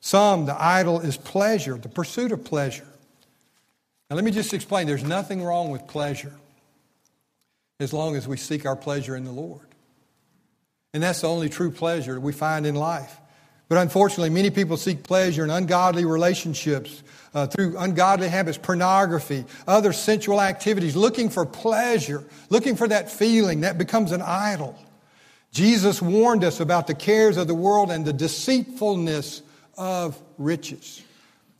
Some, 0.01 0.45
the 0.45 0.61
idol 0.61 0.99
is 0.99 1.17
pleasure, 1.17 1.77
the 1.77 1.89
pursuit 1.89 2.31
of 2.31 2.43
pleasure. 2.43 2.85
Now, 4.09 4.15
let 4.15 4.25
me 4.25 4.31
just 4.31 4.53
explain 4.53 4.87
there's 4.87 5.03
nothing 5.03 5.43
wrong 5.43 5.69
with 5.69 5.87
pleasure 5.87 6.33
as 7.79 7.93
long 7.93 8.15
as 8.15 8.27
we 8.27 8.37
seek 8.37 8.65
our 8.65 8.75
pleasure 8.75 9.15
in 9.15 9.23
the 9.23 9.31
Lord. 9.31 9.67
And 10.93 11.03
that's 11.03 11.21
the 11.21 11.29
only 11.29 11.49
true 11.49 11.71
pleasure 11.71 12.19
we 12.19 12.33
find 12.33 12.65
in 12.65 12.75
life. 12.75 13.19
But 13.67 13.77
unfortunately, 13.77 14.31
many 14.31 14.49
people 14.49 14.77
seek 14.77 15.03
pleasure 15.03 15.43
in 15.43 15.51
ungodly 15.51 16.03
relationships 16.03 17.03
uh, 17.35 17.45
through 17.45 17.77
ungodly 17.77 18.27
habits, 18.27 18.57
pornography, 18.57 19.45
other 19.67 19.93
sensual 19.93 20.41
activities, 20.41 20.95
looking 20.95 21.29
for 21.29 21.45
pleasure, 21.45 22.23
looking 22.49 22.75
for 22.75 22.87
that 22.87 23.11
feeling 23.11 23.61
that 23.61 23.77
becomes 23.77 24.11
an 24.11 24.23
idol. 24.23 24.75
Jesus 25.51 26.01
warned 26.01 26.43
us 26.43 26.59
about 26.59 26.87
the 26.87 26.95
cares 26.95 27.37
of 27.37 27.47
the 27.47 27.55
world 27.55 27.91
and 27.91 28.05
the 28.05 28.13
deceitfulness 28.13 29.43
of 29.77 30.19
riches. 30.39 31.03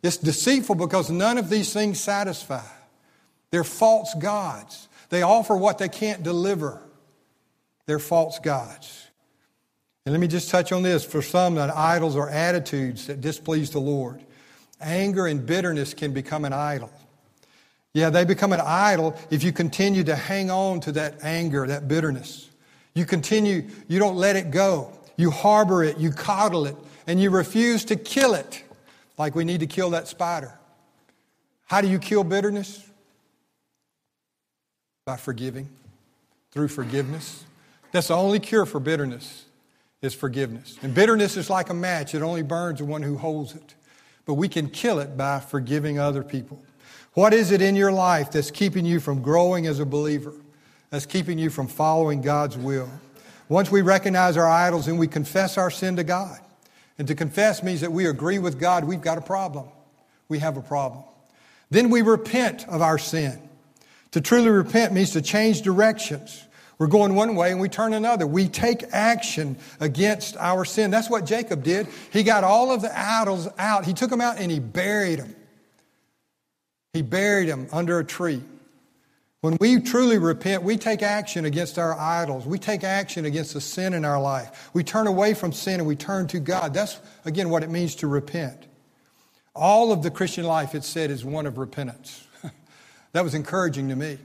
It's 0.02 0.18
deceitful 0.18 0.76
because 0.76 1.10
none 1.10 1.38
of 1.38 1.50
these 1.50 1.74
things 1.74 2.00
satisfy. 2.00 2.64
They're 3.52 3.64
false 3.64 4.14
gods. 4.16 4.88
They 5.10 5.24
offer 5.24 5.56
what 5.56 5.78
they 5.78 5.90
can't 5.90 6.24
deliver. 6.24 6.82
They're 7.86 8.00
false 8.00 8.40
gods. 8.40 9.08
And 10.06 10.14
let 10.14 10.22
me 10.22 10.28
just 10.28 10.50
touch 10.50 10.72
on 10.72 10.84
this. 10.84 11.04
For 11.04 11.22
some, 11.22 11.56
that 11.56 11.76
idols 11.76 12.16
are 12.16 12.30
attitudes 12.30 13.08
that 13.08 13.22
displease 13.22 13.72
the 13.72 13.80
Lord. 13.80 14.24
Anger 14.80 15.28
and 15.28 15.46
bitterness 15.46 15.94
can 15.94 16.14
become 16.14 16.46
an 16.46 16.54
idol. 16.54 16.92
Yeah, 17.94 18.10
they 18.10 18.24
become 18.24 18.54
an 18.54 18.62
idol 18.62 19.18
if 19.30 19.44
you 19.44 19.52
continue 19.52 20.04
to 20.06 20.16
hang 20.16 20.50
on 20.52 20.80
to 20.82 20.92
that 20.94 21.16
anger, 21.24 21.68
that 21.68 21.88
bitterness. 21.88 22.50
You 22.94 23.06
continue, 23.06 23.68
you 23.88 24.00
don't 24.00 24.16
let 24.16 24.36
it 24.36 24.52
go. 24.52 24.94
You 25.18 25.32
harbor 25.32 25.84
it, 25.84 25.98
you 25.98 26.12
coddle 26.12 26.66
it, 26.66 26.76
and 27.08 27.20
you 27.20 27.30
refuse 27.30 27.84
to 27.86 27.96
kill 27.96 28.36
it 28.36 28.64
like 29.20 29.36
we 29.36 29.44
need 29.44 29.60
to 29.60 29.68
kill 29.68 29.92
that 29.92 30.08
spider. 30.08 30.58
How 31.68 31.82
do 31.82 31.88
you 31.88 32.00
kill 32.00 32.24
bitterness? 32.24 32.84
By 35.06 35.18
forgiving, 35.18 35.70
through 36.52 36.70
forgiveness. 36.70 37.44
That's 37.92 38.08
the 38.08 38.16
only 38.16 38.40
cure 38.40 38.66
for 38.66 38.80
bitterness 38.80 39.46
is 40.02 40.14
forgiveness. 40.14 40.78
And 40.82 40.96
bitterness 40.96 41.36
is 41.36 41.50
like 41.50 41.70
a 41.70 41.74
match, 41.74 42.16
it 42.16 42.22
only 42.22 42.42
burns 42.42 42.80
the 42.80 42.86
one 42.86 43.04
who 43.04 43.18
holds 43.18 43.54
it. 43.54 43.76
But 44.26 44.36
we 44.36 44.48
can 44.48 44.70
kill 44.70 45.00
it 45.00 45.18
by 45.18 45.40
forgiving 45.40 46.00
other 46.00 46.24
people. 46.24 46.62
What 47.14 47.34
is 47.34 47.52
it 47.52 47.62
in 47.62 47.76
your 47.76 47.92
life 47.92 48.32
that's 48.32 48.52
keeping 48.52 48.86
you 48.86 49.00
from 49.00 49.22
growing 49.22 49.68
as 49.68 49.80
a 49.80 49.86
believer? 49.86 50.34
That's 50.92 51.06
keeping 51.06 51.38
you 51.38 51.50
from 51.50 51.68
following 51.68 52.22
God's 52.22 52.58
will? 52.58 52.90
Once 53.50 53.72
we 53.72 53.82
recognize 53.82 54.38
our 54.38 54.48
idols 54.48 54.88
and 54.88 54.98
we 54.98 55.08
confess 55.08 55.58
our 55.58 55.72
sin 55.72 55.96
to 55.98 56.04
God. 56.04 56.40
And 57.00 57.08
to 57.08 57.16
confess 57.16 57.64
means 57.64 57.82
that 57.82 57.92
we 57.92 58.06
agree 58.06 58.38
with 58.38 58.60
God 58.60 58.84
we've 58.84 59.02
got 59.02 59.18
a 59.18 59.22
problem. 59.22 59.66
We 60.28 60.40
have 60.40 60.58
a 60.58 60.62
problem. 60.62 61.04
Then 61.72 61.90
we 61.90 62.02
repent 62.02 62.68
of 62.68 62.82
our 62.82 62.98
sin. 62.98 63.42
To 64.12 64.22
truly 64.22 64.50
repent 64.50 64.94
means 64.94 65.12
to 65.12 65.22
change 65.22 65.62
directions. 65.62 66.46
We're 66.78 66.88
going 66.88 67.16
one 67.16 67.36
way 67.36 67.52
and 67.52 67.60
we 67.60 67.70
turn 67.70 67.94
another. 67.94 68.28
We 68.28 68.48
take 68.48 68.84
action 68.92 69.58
against 69.80 70.36
our 70.38 70.66
sin. 70.66 70.92
That's 70.92 71.10
what 71.10 71.26
Jacob 71.26 71.64
did. 71.64 71.88
He 72.12 72.24
got 72.24 72.44
all 72.44 72.72
of 72.72 72.82
the 72.82 72.98
idols 72.98 73.48
out. 73.58 73.86
He 73.86 73.94
took 73.94 74.10
them 74.10 74.22
out 74.22 74.38
and 74.38 74.52
he 74.52 74.60
buried 74.60 75.20
them. 75.20 75.36
He 76.94 77.02
buried 77.02 77.48
them 77.48 77.68
under 77.72 78.00
a 78.00 78.06
tree. 78.06 78.42
When 79.42 79.56
we 79.62 79.80
truly 79.80 80.18
repent, 80.18 80.64
we 80.64 80.76
take 80.76 81.02
action 81.02 81.46
against 81.46 81.80
our 81.80 81.98
idols. 81.98 82.46
We 82.46 82.60
take 82.60 82.84
action 82.84 83.24
against 83.24 83.54
the 83.54 83.62
sin 83.62 83.94
in 83.94 84.04
our 84.04 84.22
life. 84.22 84.70
We 84.74 84.84
turn 84.84 85.08
away 85.08 85.34
from 85.34 85.54
sin 85.54 85.80
and 85.80 85.88
we 85.88 85.96
turn 85.96 86.28
to 86.28 86.40
God. 86.40 86.74
That's, 86.74 87.00
again, 87.24 87.50
what 87.50 87.64
it 87.64 87.70
means 87.70 87.96
to 87.96 88.08
repent. 88.08 88.68
All 89.56 89.94
of 89.94 90.04
the 90.04 90.12
Christian 90.12 90.44
life, 90.44 90.76
it 90.76 90.84
said, 90.84 91.10
is 91.10 91.24
one 91.24 91.46
of 91.46 91.58
repentance. 91.58 92.28
that 93.14 93.24
was 93.24 93.34
encouraging 93.34 93.88
to 93.90 93.96
me. 93.96 94.18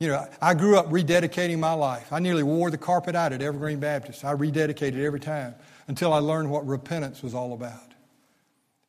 You 0.00 0.08
know, 0.08 0.26
I 0.42 0.52
grew 0.52 0.76
up 0.76 0.90
rededicating 0.90 1.58
my 1.58 1.72
life. 1.72 2.12
I 2.12 2.18
nearly 2.18 2.42
wore 2.42 2.70
the 2.70 2.76
carpet 2.76 3.14
out 3.14 3.32
at 3.32 3.40
Evergreen 3.40 3.80
Baptist. 3.80 4.22
I 4.22 4.34
rededicated 4.34 5.02
every 5.02 5.20
time 5.20 5.54
until 5.88 6.12
I 6.12 6.18
learned 6.18 6.50
what 6.50 6.66
repentance 6.66 7.22
was 7.22 7.34
all 7.34 7.54
about. 7.54 7.94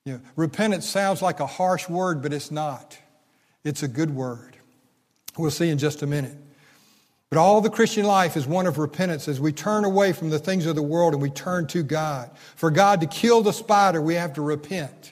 You 0.03 0.13
know, 0.13 0.21
repentance 0.35 0.87
sounds 0.87 1.21
like 1.21 1.39
a 1.39 1.47
harsh 1.47 1.87
word, 1.87 2.21
but 2.21 2.33
it's 2.33 2.51
not. 2.51 2.97
It's 3.63 3.81
a 3.81 3.87
good 3.87 4.13
word. 4.13 4.54
We'll 5.37 5.51
see 5.51 5.69
in 5.69 5.77
just 5.77 6.01
a 6.01 6.07
minute. 6.07 6.37
But 7.29 7.39
all 7.39 7.59
the 7.59 7.69
Christian 7.69 8.05
life 8.05 8.37
is 8.37 8.47
one 8.47 8.67
of 8.67 8.77
repentance 8.77 9.27
as 9.27 9.39
we 9.39 9.51
turn 9.51 9.83
away 9.83 10.13
from 10.13 10.29
the 10.29 10.39
things 10.39 10.65
of 10.65 10.75
the 10.75 10.83
world 10.83 11.13
and 11.13 11.21
we 11.21 11.29
turn 11.29 11.67
to 11.67 11.83
God. 11.83 12.29
For 12.55 12.71
God 12.71 13.01
to 13.01 13.07
kill 13.07 13.41
the 13.41 13.51
spider, 13.51 14.01
we 14.01 14.15
have 14.15 14.33
to 14.33 14.41
repent. 14.41 15.11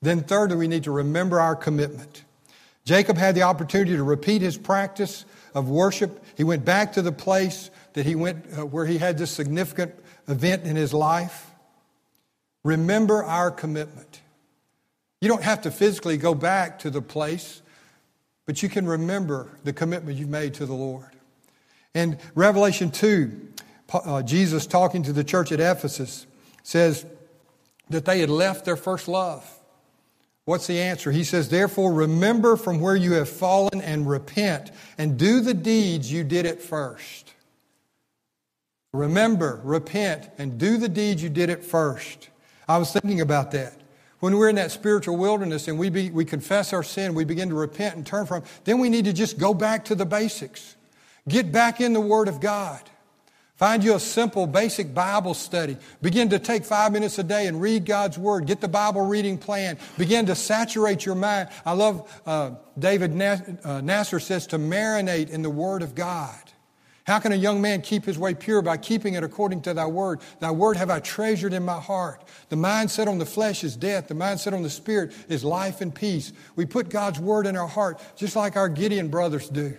Then, 0.00 0.22
thirdly, 0.22 0.56
we 0.56 0.68
need 0.68 0.84
to 0.84 0.90
remember 0.90 1.40
our 1.40 1.54
commitment. 1.56 2.24
Jacob 2.84 3.18
had 3.18 3.34
the 3.34 3.42
opportunity 3.42 3.96
to 3.96 4.02
repeat 4.02 4.40
his 4.40 4.56
practice 4.56 5.24
of 5.54 5.68
worship. 5.68 6.24
He 6.36 6.44
went 6.44 6.64
back 6.64 6.94
to 6.94 7.02
the 7.02 7.12
place 7.12 7.70
that 7.92 8.06
he 8.06 8.14
went 8.14 8.46
uh, 8.56 8.64
where 8.64 8.86
he 8.86 8.98
had 8.98 9.18
this 9.18 9.30
significant 9.30 9.94
event 10.26 10.64
in 10.64 10.76
his 10.76 10.94
life. 10.94 11.50
Remember 12.64 13.22
our 13.24 13.50
commitment. 13.50 14.20
You 15.20 15.28
don't 15.28 15.42
have 15.42 15.62
to 15.62 15.70
physically 15.70 16.16
go 16.16 16.34
back 16.34 16.78
to 16.80 16.90
the 16.90 17.02
place, 17.02 17.60
but 18.48 18.62
you 18.62 18.68
can 18.70 18.86
remember 18.86 19.46
the 19.64 19.74
commitment 19.74 20.16
you've 20.16 20.30
made 20.30 20.54
to 20.54 20.64
the 20.64 20.72
Lord. 20.72 21.10
In 21.92 22.16
Revelation 22.34 22.90
2, 22.90 23.48
uh, 23.92 24.22
Jesus 24.22 24.66
talking 24.66 25.02
to 25.02 25.12
the 25.12 25.22
church 25.22 25.52
at 25.52 25.60
Ephesus 25.60 26.26
says 26.62 27.04
that 27.90 28.06
they 28.06 28.20
had 28.20 28.30
left 28.30 28.64
their 28.64 28.78
first 28.78 29.06
love. 29.06 29.46
What's 30.46 30.66
the 30.66 30.80
answer? 30.80 31.12
He 31.12 31.24
says, 31.24 31.50
Therefore, 31.50 31.92
remember 31.92 32.56
from 32.56 32.80
where 32.80 32.96
you 32.96 33.12
have 33.12 33.28
fallen 33.28 33.82
and 33.82 34.08
repent 34.08 34.70
and 34.96 35.18
do 35.18 35.40
the 35.40 35.52
deeds 35.52 36.10
you 36.10 36.24
did 36.24 36.46
at 36.46 36.62
first. 36.62 37.34
Remember, 38.94 39.60
repent, 39.62 40.30
and 40.38 40.56
do 40.56 40.78
the 40.78 40.88
deeds 40.88 41.22
you 41.22 41.28
did 41.28 41.50
at 41.50 41.62
first. 41.62 42.30
I 42.66 42.78
was 42.78 42.94
thinking 42.94 43.20
about 43.20 43.50
that. 43.50 43.77
When 44.20 44.36
we're 44.36 44.48
in 44.48 44.56
that 44.56 44.72
spiritual 44.72 45.16
wilderness 45.16 45.68
and 45.68 45.78
we, 45.78 45.90
be, 45.90 46.10
we 46.10 46.24
confess 46.24 46.72
our 46.72 46.82
sin, 46.82 47.14
we 47.14 47.24
begin 47.24 47.50
to 47.50 47.54
repent 47.54 47.96
and 47.96 48.04
turn 48.04 48.26
from, 48.26 48.42
then 48.64 48.78
we 48.78 48.88
need 48.88 49.04
to 49.04 49.12
just 49.12 49.38
go 49.38 49.54
back 49.54 49.84
to 49.86 49.94
the 49.94 50.06
basics. 50.06 50.76
Get 51.28 51.52
back 51.52 51.80
in 51.80 51.92
the 51.92 52.00
Word 52.00 52.26
of 52.26 52.40
God. 52.40 52.80
Find 53.58 53.82
you 53.82 53.96
a 53.96 54.00
simple, 54.00 54.46
basic 54.46 54.94
Bible 54.94 55.34
study. 55.34 55.76
Begin 56.00 56.28
to 56.28 56.38
take 56.38 56.64
five 56.64 56.92
minutes 56.92 57.18
a 57.18 57.24
day 57.24 57.48
and 57.48 57.60
read 57.60 57.86
God's 57.86 58.16
Word. 58.16 58.46
Get 58.46 58.60
the 58.60 58.68
Bible 58.68 59.04
reading 59.04 59.36
plan. 59.36 59.78
Begin 59.98 60.26
to 60.26 60.36
saturate 60.36 61.04
your 61.04 61.16
mind. 61.16 61.48
I 61.66 61.72
love 61.72 62.22
uh, 62.24 62.52
David 62.78 63.20
uh, 63.20 63.80
Nasser 63.80 64.20
says 64.20 64.46
to 64.48 64.58
marinate 64.58 65.30
in 65.30 65.42
the 65.42 65.50
Word 65.50 65.82
of 65.82 65.96
God. 65.96 66.38
How 67.08 67.18
can 67.18 67.32
a 67.32 67.36
young 67.36 67.62
man 67.62 67.80
keep 67.80 68.04
his 68.04 68.18
way 68.18 68.34
pure? 68.34 68.60
By 68.60 68.76
keeping 68.76 69.14
it 69.14 69.24
according 69.24 69.62
to 69.62 69.72
thy 69.72 69.86
word. 69.86 70.20
Thy 70.40 70.50
word 70.50 70.76
have 70.76 70.90
I 70.90 71.00
treasured 71.00 71.54
in 71.54 71.64
my 71.64 71.80
heart. 71.80 72.22
The 72.50 72.56
mindset 72.56 73.06
on 73.06 73.16
the 73.16 73.24
flesh 73.24 73.64
is 73.64 73.76
death. 73.76 74.08
The 74.08 74.14
mindset 74.14 74.52
on 74.52 74.62
the 74.62 74.68
spirit 74.68 75.14
is 75.26 75.42
life 75.42 75.80
and 75.80 75.94
peace. 75.94 76.34
We 76.54 76.66
put 76.66 76.90
God's 76.90 77.18
word 77.18 77.46
in 77.46 77.56
our 77.56 77.66
heart, 77.66 77.98
just 78.14 78.36
like 78.36 78.56
our 78.56 78.68
Gideon 78.68 79.08
brothers 79.08 79.48
do 79.48 79.74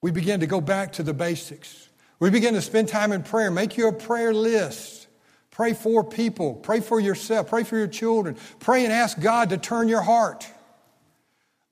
we 0.00 0.12
begin 0.12 0.38
to 0.38 0.46
go 0.46 0.60
back 0.60 0.92
to 0.92 1.02
the 1.02 1.12
basics. 1.12 1.88
We 2.20 2.30
begin 2.30 2.54
to 2.54 2.62
spend 2.62 2.88
time 2.88 3.10
in 3.10 3.24
prayer. 3.24 3.50
Make 3.50 3.76
you 3.76 3.88
a 3.88 3.92
prayer 3.92 4.32
list. 4.32 5.08
Pray 5.50 5.72
for 5.72 6.04
people. 6.04 6.54
Pray 6.54 6.78
for 6.78 7.00
yourself. 7.00 7.48
Pray 7.48 7.64
for 7.64 7.76
your 7.76 7.88
children. 7.88 8.36
Pray 8.60 8.84
and 8.84 8.92
ask 8.92 9.18
God 9.18 9.50
to 9.50 9.58
turn 9.58 9.88
your 9.88 10.02
heart. 10.02 10.46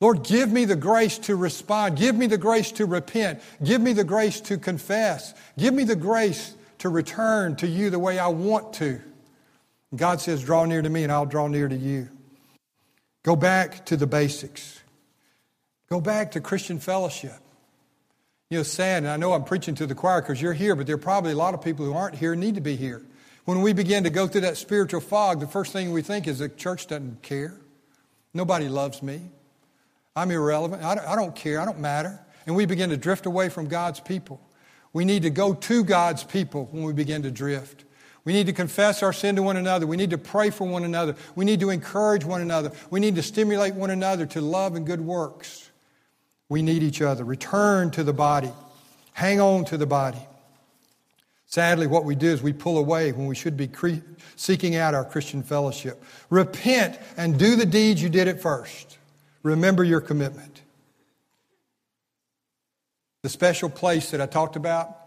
Lord, 0.00 0.24
give 0.24 0.50
me 0.50 0.64
the 0.64 0.76
grace 0.76 1.18
to 1.18 1.36
respond. 1.36 1.96
Give 1.96 2.14
me 2.14 2.26
the 2.26 2.38
grace 2.38 2.72
to 2.72 2.86
repent. 2.86 3.40
Give 3.62 3.80
me 3.80 3.92
the 3.92 4.04
grace 4.04 4.40
to 4.42 4.58
confess. 4.58 5.34
Give 5.56 5.72
me 5.72 5.84
the 5.84 5.96
grace 5.96 6.54
to 6.78 6.88
return 6.88 7.56
to 7.56 7.66
you 7.66 7.90
the 7.90 7.98
way 7.98 8.18
I 8.18 8.28
want 8.28 8.74
to. 8.74 9.00
God 9.94 10.20
says, 10.20 10.42
Draw 10.42 10.66
near 10.66 10.82
to 10.82 10.90
me 10.90 11.04
and 11.04 11.12
I'll 11.12 11.26
draw 11.26 11.46
near 11.46 11.68
to 11.68 11.76
you. 11.76 12.08
Go 13.22 13.36
back 13.36 13.86
to 13.86 13.96
the 13.96 14.06
basics. 14.06 14.80
Go 15.88 16.00
back 16.00 16.32
to 16.32 16.40
Christian 16.40 16.78
fellowship. 16.78 17.38
You 18.50 18.58
know, 18.58 18.62
sad, 18.62 19.04
and 19.04 19.08
I 19.10 19.16
know 19.16 19.32
I'm 19.32 19.44
preaching 19.44 19.74
to 19.76 19.86
the 19.86 19.94
choir 19.94 20.20
because 20.20 20.40
you're 20.40 20.52
here, 20.52 20.76
but 20.76 20.86
there 20.86 20.96
are 20.96 20.98
probably 20.98 21.32
a 21.32 21.36
lot 21.36 21.54
of 21.54 21.62
people 21.62 21.86
who 21.86 21.94
aren't 21.94 22.16
here 22.16 22.34
need 22.34 22.56
to 22.56 22.60
be 22.60 22.76
here. 22.76 23.02
When 23.46 23.62
we 23.62 23.72
begin 23.72 24.04
to 24.04 24.10
go 24.10 24.26
through 24.26 24.42
that 24.42 24.56
spiritual 24.56 25.00
fog, 25.00 25.40
the 25.40 25.46
first 25.46 25.72
thing 25.72 25.92
we 25.92 26.02
think 26.02 26.26
is 26.26 26.38
the 26.38 26.48
church 26.48 26.86
doesn't 26.86 27.22
care. 27.22 27.54
Nobody 28.32 28.68
loves 28.68 29.02
me. 29.02 29.30
I'm 30.16 30.30
irrelevant. 30.30 30.82
I 30.82 31.16
don't 31.16 31.34
care. 31.34 31.60
I 31.60 31.64
don't 31.64 31.80
matter. 31.80 32.20
And 32.46 32.54
we 32.54 32.66
begin 32.66 32.90
to 32.90 32.96
drift 32.96 33.26
away 33.26 33.48
from 33.48 33.68
God's 33.68 34.00
people. 34.00 34.40
We 34.92 35.04
need 35.04 35.22
to 35.22 35.30
go 35.30 35.54
to 35.54 35.84
God's 35.84 36.22
people 36.22 36.68
when 36.70 36.84
we 36.84 36.92
begin 36.92 37.22
to 37.22 37.30
drift. 37.30 37.84
We 38.24 38.32
need 38.32 38.46
to 38.46 38.52
confess 38.52 39.02
our 39.02 39.12
sin 39.12 39.36
to 39.36 39.42
one 39.42 39.56
another. 39.56 39.86
We 39.86 39.96
need 39.96 40.10
to 40.10 40.18
pray 40.18 40.50
for 40.50 40.66
one 40.66 40.84
another. 40.84 41.16
We 41.34 41.44
need 41.44 41.60
to 41.60 41.70
encourage 41.70 42.24
one 42.24 42.40
another. 42.40 42.72
We 42.90 43.00
need 43.00 43.16
to 43.16 43.22
stimulate 43.22 43.74
one 43.74 43.90
another 43.90 44.24
to 44.26 44.40
love 44.40 44.76
and 44.76 44.86
good 44.86 45.00
works. 45.00 45.70
We 46.48 46.62
need 46.62 46.82
each 46.82 47.02
other. 47.02 47.24
Return 47.24 47.90
to 47.92 48.04
the 48.04 48.12
body. 48.12 48.52
Hang 49.12 49.40
on 49.40 49.64
to 49.66 49.76
the 49.76 49.86
body. 49.86 50.18
Sadly, 51.46 51.86
what 51.86 52.04
we 52.04 52.14
do 52.14 52.28
is 52.28 52.42
we 52.42 52.52
pull 52.52 52.78
away 52.78 53.12
when 53.12 53.26
we 53.26 53.34
should 53.34 53.56
be 53.56 53.68
cre- 53.68 54.02
seeking 54.36 54.74
out 54.74 54.94
our 54.94 55.04
Christian 55.04 55.42
fellowship. 55.42 56.02
Repent 56.30 56.98
and 57.16 57.38
do 57.38 57.56
the 57.56 57.66
deeds 57.66 58.02
you 58.02 58.08
did 58.08 58.26
at 58.28 58.40
first. 58.40 58.98
Remember 59.44 59.84
your 59.84 60.00
commitment. 60.00 60.62
The 63.22 63.28
special 63.28 63.70
place 63.70 64.10
that 64.10 64.20
I 64.20 64.26
talked 64.26 64.56
about, 64.56 64.98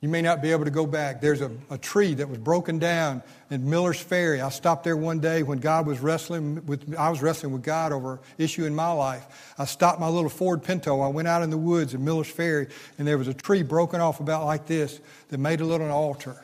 you 0.00 0.08
may 0.08 0.22
not 0.22 0.42
be 0.42 0.50
able 0.50 0.64
to 0.64 0.70
go 0.70 0.86
back. 0.86 1.20
There's 1.20 1.42
a, 1.42 1.50
a 1.70 1.76
tree 1.78 2.14
that 2.14 2.28
was 2.28 2.38
broken 2.38 2.78
down 2.78 3.22
in 3.50 3.68
Miller's 3.68 4.00
Ferry. 4.00 4.40
I 4.40 4.48
stopped 4.48 4.84
there 4.84 4.96
one 4.96 5.20
day 5.20 5.42
when 5.42 5.58
God 5.58 5.86
was 5.86 6.00
wrestling 6.00 6.64
with, 6.66 6.98
I 6.98 7.10
was 7.10 7.20
wrestling 7.22 7.52
with 7.52 7.62
God 7.62 7.92
over 7.92 8.14
an 8.14 8.18
issue 8.38 8.64
in 8.64 8.74
my 8.74 8.90
life. 8.92 9.54
I 9.58 9.66
stopped 9.66 10.00
my 10.00 10.08
little 10.08 10.30
Ford 10.30 10.62
Pinto. 10.62 11.00
I 11.00 11.08
went 11.08 11.28
out 11.28 11.42
in 11.42 11.50
the 11.50 11.58
woods 11.58 11.92
in 11.92 12.02
Miller's 12.04 12.28
Ferry, 12.30 12.68
and 12.98 13.06
there 13.06 13.18
was 13.18 13.28
a 13.28 13.34
tree 13.34 13.62
broken 13.62 14.00
off 14.00 14.20
about 14.20 14.46
like 14.46 14.66
this 14.66 15.00
that 15.28 15.38
made 15.38 15.60
a 15.60 15.66
little 15.66 15.90
altar. 15.90 16.42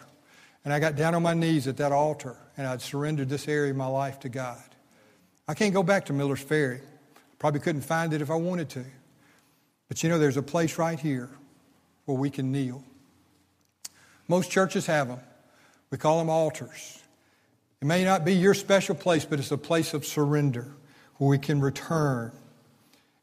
And 0.64 0.72
I 0.72 0.80
got 0.80 0.96
down 0.96 1.14
on 1.14 1.22
my 1.22 1.34
knees 1.34 1.66
at 1.66 1.78
that 1.78 1.92
altar, 1.92 2.36
and 2.58 2.66
I'd 2.66 2.82
surrendered 2.82 3.30
this 3.30 3.48
area 3.48 3.70
of 3.70 3.76
my 3.76 3.86
life 3.86 4.20
to 4.20 4.28
God. 4.28 4.62
I 5.48 5.54
can't 5.54 5.72
go 5.72 5.82
back 5.82 6.06
to 6.06 6.12
Miller's 6.12 6.42
Ferry. 6.42 6.80
Probably 7.42 7.59
couldn't 7.59 7.83
find 7.83 8.14
it 8.14 8.22
if 8.22 8.31
I 8.31 8.37
wanted 8.37 8.68
to. 8.68 8.85
But 9.88 10.00
you 10.00 10.09
know, 10.09 10.16
there's 10.20 10.37
a 10.37 10.44
place 10.44 10.78
right 10.78 10.96
here 10.96 11.28
where 12.04 12.16
we 12.16 12.31
can 12.31 12.52
kneel. 12.52 12.85
Most 14.29 14.48
churches 14.48 14.87
have 14.87 15.08
them. 15.08 15.19
We 15.90 15.98
call 15.98 16.21
them 16.21 16.31
altars. 16.31 17.02
It 17.81 17.87
may 17.87 18.04
not 18.04 18.25
be 18.25 18.35
your 18.35 18.54
special 18.54 18.94
place, 18.94 19.25
but 19.25 19.40
it's 19.40 19.50
a 19.50 19.58
place 19.58 19.92
of 19.92 20.06
surrender 20.06 20.73
where 21.16 21.31
we 21.31 21.38
can 21.38 21.60
return 21.60 22.31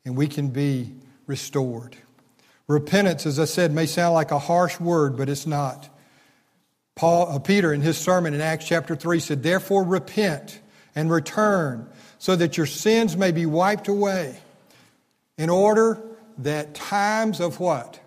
and 0.03 0.17
we 0.17 0.27
can 0.27 0.49
be 0.49 0.91
restored. 1.25 1.95
Repentance, 2.67 3.25
as 3.25 3.39
I 3.39 3.45
said, 3.45 3.71
may 3.71 3.85
sound 3.85 4.15
like 4.15 4.31
a 4.31 4.39
harsh 4.39 4.81
word, 4.81 5.15
but 5.15 5.29
it's 5.29 5.47
not. 5.47 5.87
Paul, 6.93 7.29
uh, 7.29 7.39
Peter, 7.39 7.71
in 7.71 7.79
his 7.79 7.97
sermon 7.97 8.33
in 8.33 8.41
Acts 8.41 8.67
chapter 8.67 8.97
3, 8.97 9.21
said, 9.21 9.43
Therefore 9.43 9.85
repent 9.85 10.59
and 10.93 11.09
return 11.09 11.89
so 12.19 12.35
that 12.35 12.57
your 12.57 12.65
sins 12.67 13.17
may 13.17 13.31
be 13.31 13.45
wiped 13.47 13.87
away 13.87 14.37
in 15.37 15.49
order 15.49 15.97
that 16.37 16.75
times 16.75 17.39
of 17.39 17.59
what? 17.59 17.99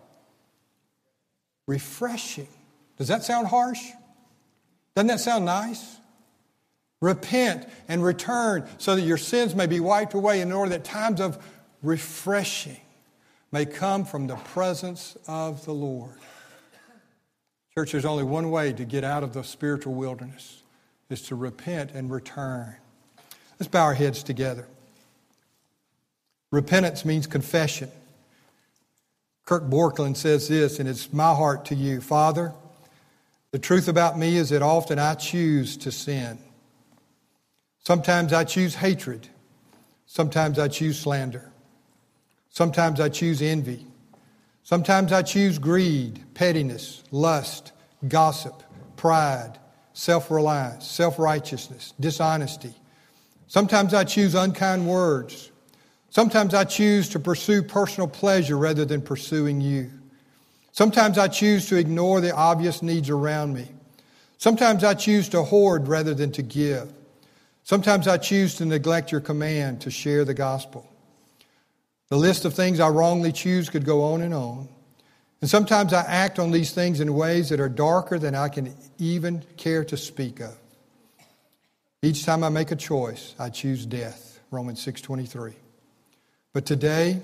Refreshing 1.67 2.49
does 2.99 3.09
that 3.09 3.25
sound 3.25 3.49
harsh? 3.49 3.83
Doesn't 4.95 5.09
that 5.09 5.19
sound 5.19 5.45
nice? 5.45 5.97
Repent 7.01 7.67
and 7.89 8.05
return 8.05 8.69
so 8.79 8.95
that 8.95 9.03
your 9.03 9.17
sins 9.17 9.57
may 9.57 9.67
be 9.67 9.81
wiped 9.81 10.15
away 10.15 10.41
in 10.41 10.53
order 10.53 10.71
that 10.71 10.85
times 10.85 11.21
of 11.21 11.43
refreshing 11.83 12.81
may 13.51 13.67
come 13.67 14.05
from 14.05 14.29
the 14.29 14.37
presence 14.37 15.17
of 15.27 15.65
the 15.65 15.73
Lord. 15.73 16.15
Church, 17.75 17.93
there's 17.93 18.05
only 18.05 18.23
one 18.23 18.51
way 18.51 18.73
to 18.73 18.85
get 18.85 19.03
out 19.03 19.25
of 19.25 19.33
the 19.33 19.43
spiritual 19.43 19.95
wilderness 19.95 20.63
is 21.11 21.23
to 21.23 21.35
repent 21.35 21.91
and 21.93 22.11
return. 22.11 22.77
Let's 23.63 23.71
bow 23.71 23.85
our 23.85 23.95
heads 23.95 24.25
together. 24.25 24.67
Repentance 26.51 27.05
means 27.05 27.29
confession. 27.29 27.93
Kirk 29.45 29.71
Bjorklund 29.71 30.17
says 30.17 30.49
this, 30.49 30.81
and 30.81 30.89
it's 30.89 31.13
my 31.13 31.33
heart 31.33 31.67
to 31.67 31.77
you 31.77 32.01
Father, 32.01 32.53
the 33.53 33.61
truth 33.61 33.87
about 33.87 34.19
me 34.19 34.37
is 34.37 34.49
that 34.49 34.63
often 34.63 34.99
I 34.99 35.15
choose 35.15 35.77
to 35.77 35.93
sin. 35.93 36.41
Sometimes 37.79 38.33
I 38.33 38.43
choose 38.43 38.75
hatred. 38.75 39.29
Sometimes 40.07 40.59
I 40.59 40.67
choose 40.67 40.99
slander. 40.99 41.49
Sometimes 42.51 42.99
I 42.99 43.11
choose 43.11 43.41
envy. 43.41 43.87
Sometimes 44.65 45.13
I 45.13 45.23
choose 45.23 45.61
greed, 45.61 46.19
pettiness, 46.35 47.05
lust, 47.13 47.71
gossip, 48.09 48.61
pride, 48.97 49.57
self 49.93 50.33
reliance, 50.33 50.85
self 50.85 51.17
righteousness, 51.17 51.95
dishonesty. 52.01 52.75
Sometimes 53.53 53.93
I 53.93 54.05
choose 54.05 54.35
unkind 54.35 54.89
words. 54.89 55.51
Sometimes 56.09 56.55
I 56.55 56.65
choose 56.65 57.11
to 57.11 57.21
pursue 57.21 57.63
personal 57.63 58.09
pleasure 58.09 58.57
rather 58.57 58.87
than 58.87 59.03
pursuing 59.03 59.61
you. 59.61 59.91
Sometimes 60.73 61.19
I 61.19 61.29
choose 61.29 61.69
to 61.69 61.77
ignore 61.77 62.23
the 62.23 62.35
obvious 62.35 62.81
needs 62.81 63.11
around 63.11 63.53
me. 63.53 63.69
Sometimes 64.39 64.83
I 64.85 64.95
choose 64.95 65.29
to 65.29 65.43
hoard 65.43 65.87
rather 65.87 66.15
than 66.15 66.33
to 66.33 66.43
give. 66.43 66.95
Sometimes 67.63 68.09
I 68.09 68.17
choose 68.17 68.55
to 68.55 68.65
neglect 68.65 69.13
your 69.13 69.21
command 69.21 69.83
to 69.83 69.91
share 69.91 70.25
the 70.25 70.33
gospel. 70.33 70.89
The 72.09 72.17
list 72.17 72.47
of 72.47 72.55
things 72.55 72.81
I 72.81 72.89
wrongly 72.89 73.33
choose 73.33 73.69
could 73.69 73.85
go 73.85 74.15
on 74.15 74.23
and 74.23 74.33
on. 74.33 74.67
And 75.43 75.51
sometimes 75.51 75.93
I 75.93 76.05
act 76.05 76.39
on 76.39 76.53
these 76.53 76.73
things 76.73 77.01
in 77.01 77.13
ways 77.13 77.51
that 77.51 77.61
are 77.61 77.69
darker 77.69 78.19
than 78.19 78.35
I 78.35 78.49
can 78.49 78.75
even 78.97 79.45
care 79.59 79.85
to 79.85 79.99
speak 79.99 80.41
of. 80.41 80.57
Each 82.05 82.25
time 82.25 82.43
I 82.43 82.49
make 82.49 82.73
a 82.73 82.77
choice, 82.77 83.37
I 83.39 83.49
choose 83.49 83.87
death. 83.87 84.41
Romans 84.51 84.81
6:23. 84.83 85.55
But 86.53 86.67
today, 86.67 87.23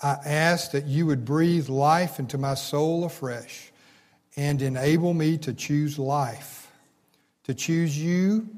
I 0.00 0.12
ask 0.24 0.70
that 0.70 0.86
you 0.86 1.06
would 1.06 1.24
breathe 1.24 1.68
life 1.68 2.20
into 2.20 2.38
my 2.38 2.54
soul 2.54 3.04
afresh 3.04 3.72
and 4.36 4.62
enable 4.62 5.12
me 5.12 5.36
to 5.38 5.52
choose 5.52 5.98
life, 5.98 6.70
to 7.44 7.52
choose 7.52 7.98
you 7.98 8.48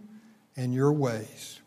and 0.54 0.74
your 0.74 0.92
ways. 0.92 1.61